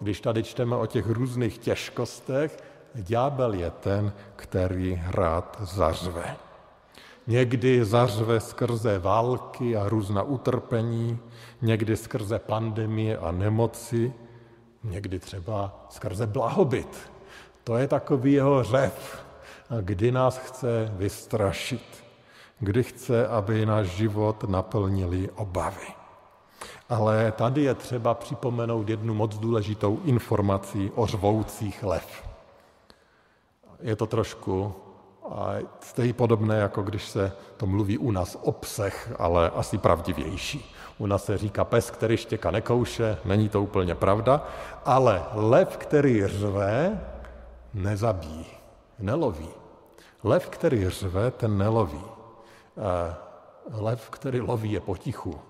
když 0.00 0.20
tady 0.20 0.42
čteme 0.42 0.76
o 0.76 0.86
těch 0.86 1.06
různých 1.06 1.58
těžkostech, 1.58 2.58
ďábel 2.94 3.54
je 3.54 3.70
ten, 3.70 4.12
který 4.36 5.02
rád 5.06 5.56
zařve. 5.60 6.36
Někdy 7.26 7.84
zařve 7.84 8.40
skrze 8.40 8.98
války 8.98 9.76
a 9.76 9.88
různá 9.88 10.22
utrpení, 10.22 11.18
někdy 11.62 11.96
skrze 11.96 12.38
pandemie 12.38 13.18
a 13.18 13.32
nemoci, 13.32 14.12
někdy 14.84 15.18
třeba 15.18 15.86
skrze 15.88 16.26
blahobyt. 16.26 17.10
To 17.64 17.76
je 17.76 17.88
takový 17.88 18.32
jeho 18.32 18.62
řev, 18.62 19.24
kdy 19.80 20.12
nás 20.12 20.38
chce 20.38 20.92
vystrašit, 20.96 22.04
kdy 22.60 22.82
chce, 22.82 23.28
aby 23.28 23.66
náš 23.66 23.86
život 23.86 24.44
naplnili 24.44 25.30
obavy. 25.30 25.86
Ale 26.88 27.32
tady 27.32 27.62
je 27.62 27.74
třeba 27.74 28.14
připomenout 28.14 28.88
jednu 28.88 29.14
moc 29.14 29.38
důležitou 29.38 30.00
informaci 30.04 30.92
o 30.94 31.06
řvoucích 31.06 31.82
lev. 31.82 32.28
Je 33.80 33.96
to 33.96 34.06
trošku 34.06 34.74
a 35.30 35.54
stejně 35.80 36.12
podobné, 36.12 36.56
jako 36.56 36.82
když 36.82 37.08
se 37.08 37.32
to 37.56 37.66
mluví 37.66 37.98
u 37.98 38.10
nás 38.10 38.36
o 38.42 38.52
psech, 38.52 39.12
ale 39.18 39.50
asi 39.50 39.78
pravdivější. 39.78 40.74
U 40.98 41.06
nás 41.06 41.24
se 41.24 41.38
říká 41.38 41.64
pes, 41.64 41.90
který 41.90 42.16
štěka 42.16 42.50
nekouše, 42.50 43.18
není 43.24 43.48
to 43.48 43.62
úplně 43.62 43.94
pravda, 43.94 44.46
ale 44.84 45.22
lev, 45.32 45.76
který 45.76 46.26
řve, 46.26 47.00
nezabíjí, 47.74 48.46
neloví. 48.98 49.48
Lev, 50.24 50.48
který 50.48 50.88
řve, 50.88 51.30
ten 51.30 51.58
neloví. 51.58 52.04
Lev, 53.72 54.10
který 54.10 54.40
loví, 54.40 54.72
je 54.72 54.80
potichu. 54.80 55.40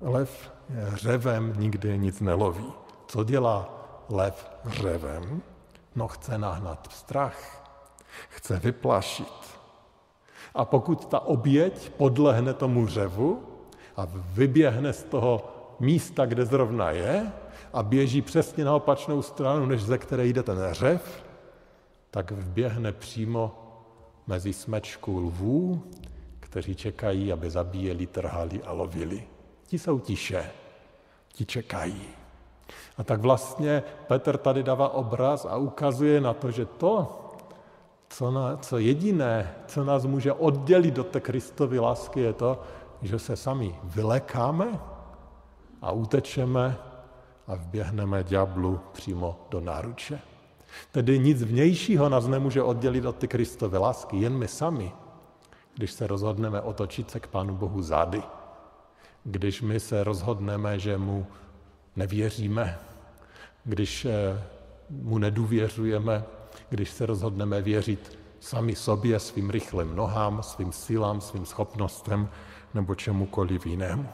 Lev 0.00 0.52
řevem 0.94 1.54
nikdy 1.56 1.98
nic 1.98 2.20
neloví. 2.20 2.72
Co 3.06 3.24
dělá 3.24 3.68
lev 4.08 4.50
řevem? 4.66 5.42
No 5.94 6.08
chce 6.08 6.38
nahnat 6.38 6.88
strach 6.92 7.61
Chce 8.28 8.58
vyplašit. 8.58 9.58
A 10.54 10.64
pokud 10.64 11.06
ta 11.06 11.20
oběť 11.20 11.90
podlehne 11.90 12.54
tomu 12.54 12.86
řevu 12.86 13.42
a 13.96 14.08
vyběhne 14.12 14.92
z 14.92 15.02
toho 15.04 15.48
místa, 15.80 16.26
kde 16.26 16.46
zrovna 16.46 16.90
je, 16.90 17.32
a 17.72 17.82
běží 17.82 18.22
přesně 18.22 18.64
na 18.64 18.74
opačnou 18.74 19.22
stranu, 19.22 19.66
než 19.66 19.82
ze 19.82 19.98
které 19.98 20.26
jde 20.26 20.42
ten 20.42 20.58
řev, 20.70 21.24
tak 22.10 22.30
vběhne 22.30 22.92
přímo 22.92 23.58
mezi 24.26 24.52
smečku 24.52 25.18
lvů, 25.18 25.82
kteří 26.40 26.74
čekají, 26.74 27.32
aby 27.32 27.50
zabíjeli, 27.50 28.06
trhali 28.06 28.62
a 28.62 28.72
lovili. 28.72 29.24
Ti 29.66 29.78
jsou 29.78 29.98
tiše, 29.98 30.50
ti 31.32 31.46
čekají. 31.46 32.02
A 32.98 33.04
tak 33.04 33.20
vlastně 33.20 33.82
Petr 34.06 34.36
tady 34.36 34.62
dává 34.62 34.88
obraz 34.88 35.44
a 35.44 35.56
ukazuje 35.56 36.20
na 36.20 36.34
to, 36.34 36.50
že 36.50 36.66
to, 36.66 37.21
co, 38.12 38.30
na, 38.30 38.56
co 38.56 38.78
jediné, 38.78 39.54
co 39.66 39.84
nás 39.84 40.04
může 40.04 40.32
oddělit 40.32 40.98
od 40.98 41.06
té 41.06 41.20
Kristovy 41.20 41.78
lásky, 41.78 42.20
je 42.20 42.32
to, 42.32 42.62
že 43.02 43.18
se 43.18 43.36
sami 43.36 43.74
vylekáme 43.84 44.80
a 45.82 45.92
utečeme 45.92 46.76
a 47.46 47.54
vběhneme 47.54 48.24
ďáblu 48.24 48.80
přímo 48.92 49.46
do 49.50 49.60
náruče. 49.60 50.20
Tedy 50.90 51.18
nic 51.18 51.42
vnějšího 51.42 52.08
nás 52.08 52.26
nemůže 52.26 52.62
oddělit 52.62 53.04
od 53.04 53.16
ty 53.16 53.28
Kristovy 53.28 53.78
lásky, 53.78 54.16
jen 54.16 54.38
my 54.38 54.48
sami, 54.48 54.92
když 55.74 55.92
se 55.92 56.06
rozhodneme 56.06 56.60
otočit 56.60 57.10
se 57.10 57.20
k 57.20 57.26
Pánu 57.26 57.56
Bohu 57.56 57.82
zády, 57.82 58.22
když 59.24 59.62
my 59.62 59.80
se 59.80 60.04
rozhodneme, 60.04 60.78
že 60.78 60.98
mu 60.98 61.26
nevěříme, 61.96 62.78
když 63.64 64.04
eh, 64.04 64.42
mu 64.90 65.18
nedůvěřujeme, 65.18 66.24
když 66.68 66.90
se 66.90 67.06
rozhodneme 67.06 67.62
věřit 67.62 68.18
sami 68.40 68.76
sobě, 68.76 69.20
svým 69.20 69.50
rychlým 69.50 69.96
nohám, 69.96 70.42
svým 70.42 70.72
silám, 70.72 71.20
svým 71.20 71.46
schopnostem 71.46 72.28
nebo 72.74 72.94
čemukoliv 72.94 73.66
jinému. 73.66 74.08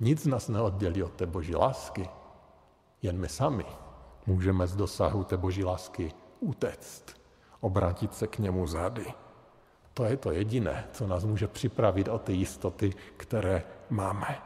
Nic 0.00 0.26
nás 0.26 0.48
neoddělí 0.48 1.02
od 1.02 1.12
té 1.12 1.26
boží 1.26 1.54
lásky. 1.54 2.08
Jen 3.02 3.18
my 3.18 3.28
sami 3.28 3.64
můžeme 4.26 4.66
z 4.66 4.76
dosahu 4.76 5.24
té 5.24 5.36
boží 5.36 5.64
lásky 5.64 6.12
utéct, 6.40 7.04
obrátit 7.60 8.14
se 8.14 8.26
k 8.26 8.38
němu 8.38 8.66
zády. 8.66 9.06
To 9.94 10.04
je 10.04 10.16
to 10.16 10.30
jediné, 10.32 10.84
co 10.92 11.06
nás 11.06 11.24
může 11.24 11.48
připravit 11.48 12.08
o 12.08 12.18
ty 12.18 12.32
jistoty, 12.32 12.94
které 13.16 13.62
máme. 13.90 14.38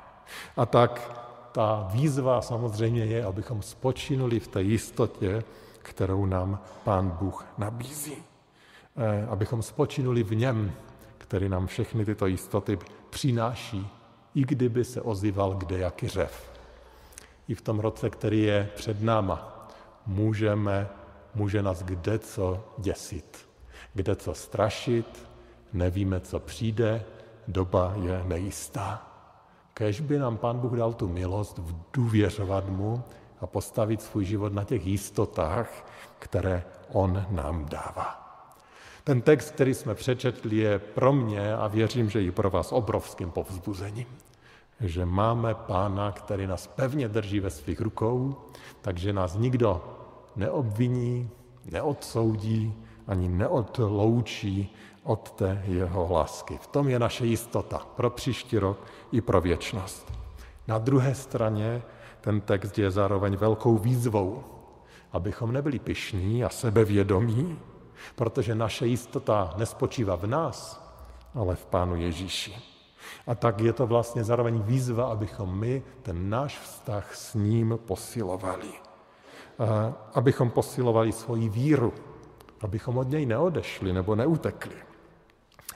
A 0.57 0.67
tak 0.67 1.23
ta 1.53 1.89
výzva 1.93 2.43
samozřejmě 2.43 3.05
je, 3.05 3.25
abychom 3.25 3.63
spočinuli 3.63 4.41
v 4.41 4.49
té 4.49 4.63
jistotě, 4.63 5.45
kterou 5.87 6.27
nám 6.27 6.59
Pán 6.85 7.11
Bůh 7.11 7.47
nabízí. 7.59 8.17
Eh, 8.97 9.27
abychom 9.27 9.63
spočinuli 9.63 10.23
v 10.23 10.35
něm, 10.35 10.73
který 11.19 11.49
nám 11.49 11.67
všechny 11.67 12.05
tyto 12.05 12.27
jistoty 12.27 12.79
přináší, 13.11 13.89
i 14.35 14.43
kdyby 14.45 14.85
se 14.85 15.01
ozýval 15.01 15.55
kde 15.55 15.79
jaký 15.79 16.09
řev. 16.09 16.51
I 17.49 17.55
v 17.55 17.63
tom 17.63 17.79
roce, 17.79 18.11
který 18.11 18.43
je 18.43 18.71
před 18.75 19.03
náma, 19.03 19.69
můžeme, 20.07 20.89
může 21.35 21.63
nás 21.63 21.83
kde 21.83 22.19
co 22.19 22.65
děsit, 22.79 23.49
kde 23.95 24.17
co 24.17 24.35
strašit, 24.35 25.29
nevíme, 25.73 26.21
co 26.21 26.41
přijde, 26.41 27.05
doba 27.49 27.95
je 28.03 28.23
nejistá. 28.27 29.07
Kež 29.75 30.01
by 30.01 30.19
nám 30.19 30.37
Pán 30.37 30.59
Bůh 30.59 30.73
dal 30.73 30.93
tu 30.93 31.09
milost 31.09 31.61
důvěřovat 31.93 32.69
mu 32.69 33.03
a 33.41 33.47
postavit 33.47 34.03
svůj 34.03 34.25
život 34.25 34.53
na 34.53 34.65
těch 34.65 34.87
jistotách, 34.87 35.87
které 36.19 36.65
on 36.93 37.27
nám 37.31 37.67
dává. 37.67 38.27
Ten 39.05 39.21
text, 39.23 39.51
který 39.51 39.75
jsme 39.75 39.95
přečetli, 39.95 40.57
je 40.57 40.79
pro 40.79 41.13
mě 41.13 41.57
a 41.57 41.69
věřím, 41.69 42.11
že 42.11 42.23
i 42.23 42.31
pro 42.31 42.51
vás 42.51 42.73
obrovským 42.73 43.31
povzbuzením. 43.31 44.07
Že 44.81 45.07
máme 45.07 45.55
pána, 45.55 46.13
který 46.13 46.47
nás 46.47 46.67
pevně 46.67 47.09
drží 47.09 47.41
ve 47.41 47.51
svých 47.51 47.81
rukou, 47.81 48.37
takže 48.83 49.13
nás 49.13 49.37
nikdo 49.37 49.85
neobviní, 50.37 51.31
neodsoudí, 51.71 52.75
ani 53.07 53.29
neodloučí 53.29 54.75
od 55.03 55.31
té 55.31 55.63
jeho 55.67 56.13
lásky. 56.13 56.59
V 56.59 56.67
tom 56.67 56.89
je 56.89 56.99
naše 56.99 57.27
jistota 57.27 57.87
pro 57.97 58.11
příští 58.11 58.59
rok 58.59 58.79
i 59.13 59.21
pro 59.21 59.41
věčnost. 59.41 60.13
Na 60.69 60.79
druhé 60.79 61.15
straně 61.15 61.83
ten 62.27 62.41
text 62.41 62.79
je 62.79 62.91
zároveň 62.91 63.37
velkou 63.37 63.79
výzvou, 63.79 64.43
abychom 65.13 65.53
nebyli 65.53 65.79
pišní 65.79 66.45
a 66.45 66.49
sebevědomí, 66.49 67.59
protože 68.15 68.55
naše 68.55 68.87
jistota 68.87 69.55
nespočívá 69.57 70.17
v 70.17 70.27
nás, 70.27 70.83
ale 71.35 71.57
v 71.57 71.67
Pánu 71.67 71.97
Ježíši. 71.97 72.55
A 73.27 73.35
tak 73.35 73.61
je 73.61 73.73
to 73.73 73.87
vlastně 73.87 74.25
zároveň 74.25 74.59
výzva, 74.59 75.07
abychom 75.07 75.59
my 75.59 75.83
ten 76.03 76.31
náš 76.31 76.59
vztah 76.59 77.15
s 77.15 77.35
ním 77.35 77.79
posilovali. 77.87 78.75
Abychom 80.15 80.51
posilovali 80.51 81.13
svoji 81.13 81.49
víru, 81.49 81.93
abychom 82.61 82.99
od 82.99 83.11
něj 83.11 83.27
neodešli 83.27 83.93
nebo 83.93 84.15
neutekli. 84.15 84.75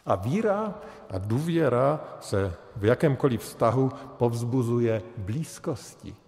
A 0.06 0.14
víra 0.14 0.74
a 1.10 1.18
důvěra 1.18 2.00
se 2.20 2.54
v 2.76 2.84
jakémkoliv 2.84 3.40
vztahu 3.40 3.90
povzbuzuje 4.18 5.02
blízkosti. 5.18 6.19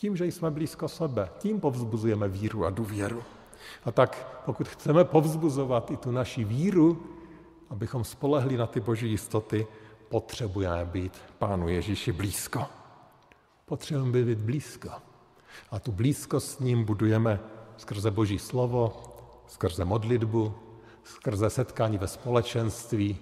Tím, 0.00 0.16
že 0.16 0.26
jsme 0.26 0.50
blízko 0.50 0.88
sebe, 0.88 1.30
tím 1.38 1.60
povzbuzujeme 1.60 2.28
víru 2.28 2.66
a 2.66 2.70
důvěru. 2.70 3.22
A 3.84 3.92
tak 3.92 4.40
pokud 4.44 4.68
chceme 4.68 5.04
povzbuzovat 5.04 5.90
i 5.90 5.96
tu 5.96 6.10
naši 6.10 6.44
víru, 6.44 7.02
abychom 7.70 8.04
spolehli 8.04 8.56
na 8.56 8.66
ty 8.66 8.80
boží 8.80 9.10
jistoty, 9.10 9.66
potřebujeme 10.08 10.84
být 10.84 11.12
Pánu 11.38 11.68
Ježíši 11.68 12.12
blízko. 12.12 12.64
Potřebujeme 13.66 14.22
být 14.22 14.38
blízko. 14.38 14.88
A 15.70 15.78
tu 15.78 15.92
blízkost 15.92 16.48
s 16.50 16.58
ním 16.58 16.84
budujeme 16.84 17.40
skrze 17.76 18.10
boží 18.10 18.38
slovo, 18.38 19.02
skrze 19.46 19.84
modlitbu, 19.84 20.54
skrze 21.04 21.50
setkání 21.50 21.98
ve 21.98 22.08
společenství, 22.08 23.18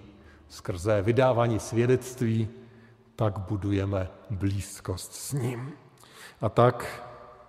skrze 0.49 1.01
vydávání 1.01 1.59
svědectví, 1.59 2.47
tak 3.15 3.39
budujeme 3.39 4.09
blízkost 4.29 5.13
s 5.13 5.33
ním. 5.33 5.73
A 6.41 6.49
tak 6.49 7.03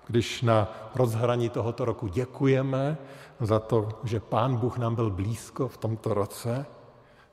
když 0.06 0.42
na 0.42 0.68
rozhraní 0.94 1.48
tohoto 1.48 1.84
roku 1.84 2.06
děkujeme 2.06 2.98
za 3.40 3.58
to, 3.58 3.88
že 4.04 4.20
Pán 4.20 4.56
Bůh 4.56 4.78
nám 4.78 4.94
byl 4.94 5.10
blízko 5.10 5.68
v 5.68 5.76
tomto 5.76 6.14
roce, 6.14 6.66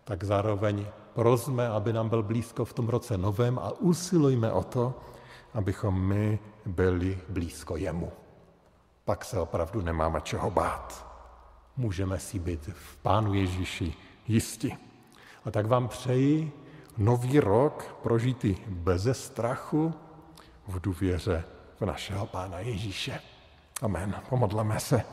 tak 0.03 0.23
zároveň 0.23 0.85
prosme, 1.13 1.67
aby 1.67 1.93
nám 1.93 2.09
byl 2.09 2.23
blízko 2.23 2.65
v 2.65 2.73
tom 2.73 2.89
roce 2.89 3.17
novém 3.17 3.59
a 3.59 3.71
usilujme 3.79 4.51
o 4.51 4.63
to, 4.63 4.93
abychom 5.53 6.01
my 6.01 6.39
byli 6.65 7.19
blízko 7.29 7.77
jemu. 7.77 8.11
Pak 9.05 9.25
se 9.25 9.39
opravdu 9.39 9.81
nemáme 9.81 10.21
čeho 10.21 10.51
bát. 10.51 11.05
Můžeme 11.77 12.19
si 12.19 12.39
být 12.39 12.69
v 12.73 12.97
Pánu 12.97 13.33
Ježíši 13.33 13.93
jisti. 14.27 14.77
A 15.45 15.51
tak 15.51 15.65
vám 15.65 15.87
přeji 15.87 16.51
nový 16.97 17.39
rok 17.39 17.97
prožitý 18.03 18.55
beze 18.67 19.13
strachu, 19.13 19.93
v 20.67 20.79
důvěře 20.79 21.43
v 21.79 21.85
našeho 21.85 22.25
Pána 22.25 22.59
Ježíše. 22.59 23.19
Amen. 23.81 24.15
Pomodleme 24.29 24.79
se. 24.79 25.03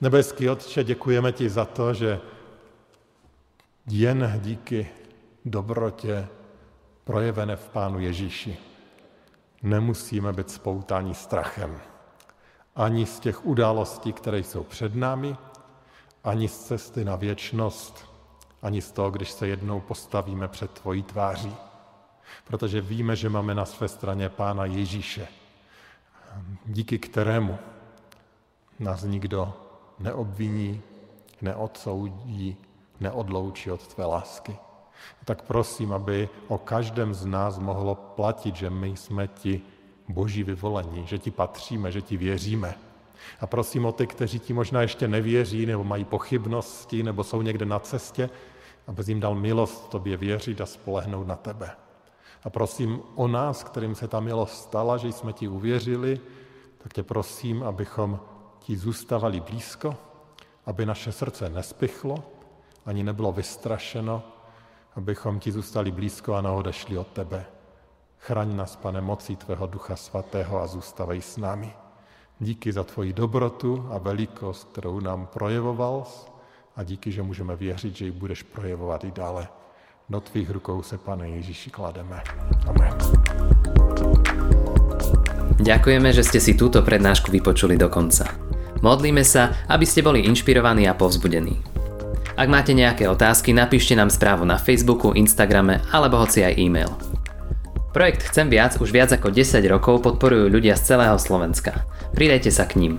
Nebeský 0.00 0.48
Otče, 0.48 0.84
děkujeme 0.84 1.32
ti 1.32 1.48
za 1.48 1.64
to, 1.64 1.94
že 1.94 2.20
jen 3.86 4.40
díky 4.42 4.88
dobrotě 5.44 6.28
projevené 7.04 7.56
v 7.56 7.68
Pánu 7.68 7.98
Ježíši 7.98 8.58
nemusíme 9.62 10.32
být 10.32 10.50
spoutáni 10.50 11.14
strachem. 11.14 11.80
Ani 12.76 13.06
z 13.06 13.20
těch 13.20 13.46
událostí, 13.46 14.12
které 14.12 14.38
jsou 14.38 14.64
před 14.64 14.94
námi, 14.94 15.36
ani 16.24 16.48
z 16.48 16.58
cesty 16.58 17.04
na 17.04 17.16
věčnost, 17.16 18.10
ani 18.62 18.82
z 18.82 18.92
toho, 18.92 19.10
když 19.10 19.30
se 19.30 19.46
jednou 19.46 19.80
postavíme 19.80 20.48
před 20.48 20.70
tvojí 20.70 21.02
tváří 21.02 21.56
protože 22.44 22.80
víme, 22.80 23.16
že 23.16 23.28
máme 23.28 23.54
na 23.54 23.64
své 23.64 23.88
straně 23.88 24.28
Pána 24.28 24.64
Ježíše, 24.64 25.28
díky 26.66 26.98
kterému 26.98 27.58
nás 28.78 29.02
nikdo 29.02 29.54
neobviní, 29.98 30.82
neodsoudí, 31.42 32.56
neodloučí 33.00 33.70
od 33.70 33.86
tvé 33.86 34.04
lásky. 34.04 34.56
Tak 35.24 35.42
prosím, 35.42 35.92
aby 35.92 36.28
o 36.48 36.58
každém 36.58 37.14
z 37.14 37.26
nás 37.26 37.58
mohlo 37.58 37.94
platit, 37.94 38.56
že 38.56 38.70
my 38.70 38.96
jsme 38.96 39.28
ti 39.28 39.62
boží 40.08 40.42
vyvolení, 40.42 41.06
že 41.06 41.18
ti 41.18 41.30
patříme, 41.30 41.92
že 41.92 42.02
ti 42.02 42.16
věříme. 42.16 42.74
A 43.40 43.46
prosím 43.46 43.84
o 43.84 43.92
ty, 43.92 44.06
kteří 44.06 44.38
ti 44.38 44.52
možná 44.52 44.82
ještě 44.82 45.08
nevěří, 45.08 45.66
nebo 45.66 45.84
mají 45.84 46.04
pochybnosti, 46.04 47.02
nebo 47.02 47.24
jsou 47.24 47.42
někde 47.42 47.66
na 47.66 47.78
cestě, 47.78 48.30
aby 48.86 49.02
jim 49.06 49.20
dal 49.20 49.34
milost 49.34 49.88
tobě 49.88 50.16
věřit 50.16 50.60
a 50.60 50.66
spolehnout 50.66 51.26
na 51.26 51.36
tebe. 51.36 51.70
A 52.44 52.50
prosím 52.50 53.00
o 53.14 53.28
nás, 53.28 53.64
kterým 53.64 53.94
se 53.94 54.08
ta 54.08 54.20
milost 54.20 54.62
stala, 54.62 54.96
že 54.96 55.08
jsme 55.08 55.32
ti 55.32 55.48
uvěřili, 55.48 56.20
tak 56.78 56.92
tě 56.92 57.02
prosím, 57.02 57.62
abychom 57.62 58.20
ti 58.58 58.76
zůstávali 58.76 59.40
blízko, 59.40 59.96
aby 60.66 60.86
naše 60.86 61.12
srdce 61.12 61.50
nespichlo, 61.50 62.24
ani 62.86 63.02
nebylo 63.02 63.32
vystrašeno, 63.32 64.22
abychom 64.96 65.40
ti 65.40 65.52
zůstali 65.52 65.90
blízko 65.90 66.34
a 66.34 66.40
neodešli 66.40 66.98
od 66.98 67.06
tebe. 67.06 67.46
Chraň 68.18 68.56
nás, 68.56 68.76
pane, 68.76 69.00
mocí 69.00 69.36
tvého 69.36 69.66
Ducha 69.66 69.96
Svatého 69.96 70.62
a 70.62 70.66
zůstavej 70.66 71.22
s 71.22 71.36
námi. 71.36 71.72
Díky 72.40 72.72
za 72.72 72.84
tvoji 72.84 73.12
dobrotu 73.12 73.88
a 73.90 73.98
velikost, 73.98 74.64
kterou 74.64 75.00
nám 75.00 75.26
projevoval 75.26 76.06
a 76.76 76.82
díky, 76.82 77.12
že 77.12 77.22
můžeme 77.22 77.56
věřit, 77.56 77.96
že 77.96 78.04
ji 78.04 78.10
budeš 78.10 78.42
projevovat 78.42 79.04
i 79.04 79.10
dále. 79.10 79.48
Do 80.10 80.20
tvých 80.20 80.50
rukou 80.50 80.82
se, 80.82 80.98
Pane 80.98 81.28
Ježíši, 81.28 81.70
klademe. 81.70 82.18
Amen. 82.66 82.94
Ďakujeme, 85.62 86.10
že 86.10 86.26
ste 86.26 86.42
si 86.42 86.58
túto 86.58 86.82
prednášku 86.82 87.30
vypočuli 87.30 87.78
do 87.78 87.86
konca. 87.86 88.26
Modlíme 88.82 89.22
sa, 89.22 89.54
aby 89.70 89.86
ste 89.86 90.02
boli 90.02 90.26
inšpirovaní 90.26 90.90
a 90.90 90.98
povzbudení. 90.98 91.62
Ak 92.34 92.50
máte 92.50 92.74
nejaké 92.74 93.06
otázky, 93.06 93.54
napíšte 93.54 93.94
nám 93.94 94.10
správu 94.10 94.42
na 94.42 94.58
Facebooku, 94.58 95.14
Instagrame 95.14 95.78
alebo 95.94 96.18
hoci 96.18 96.42
aj 96.42 96.58
e-mail. 96.58 96.90
Projekt 97.94 98.34
Chcem 98.34 98.50
viac 98.50 98.82
už 98.82 98.90
viac 98.90 99.14
ako 99.14 99.30
10 99.30 99.62
rokov 99.70 100.02
podporujú 100.02 100.50
ľudia 100.50 100.74
z 100.74 100.90
celého 100.90 101.14
Slovenska. 101.22 101.86
Pridajte 102.18 102.50
sa 102.50 102.66
k 102.66 102.82
ním. 102.82 102.98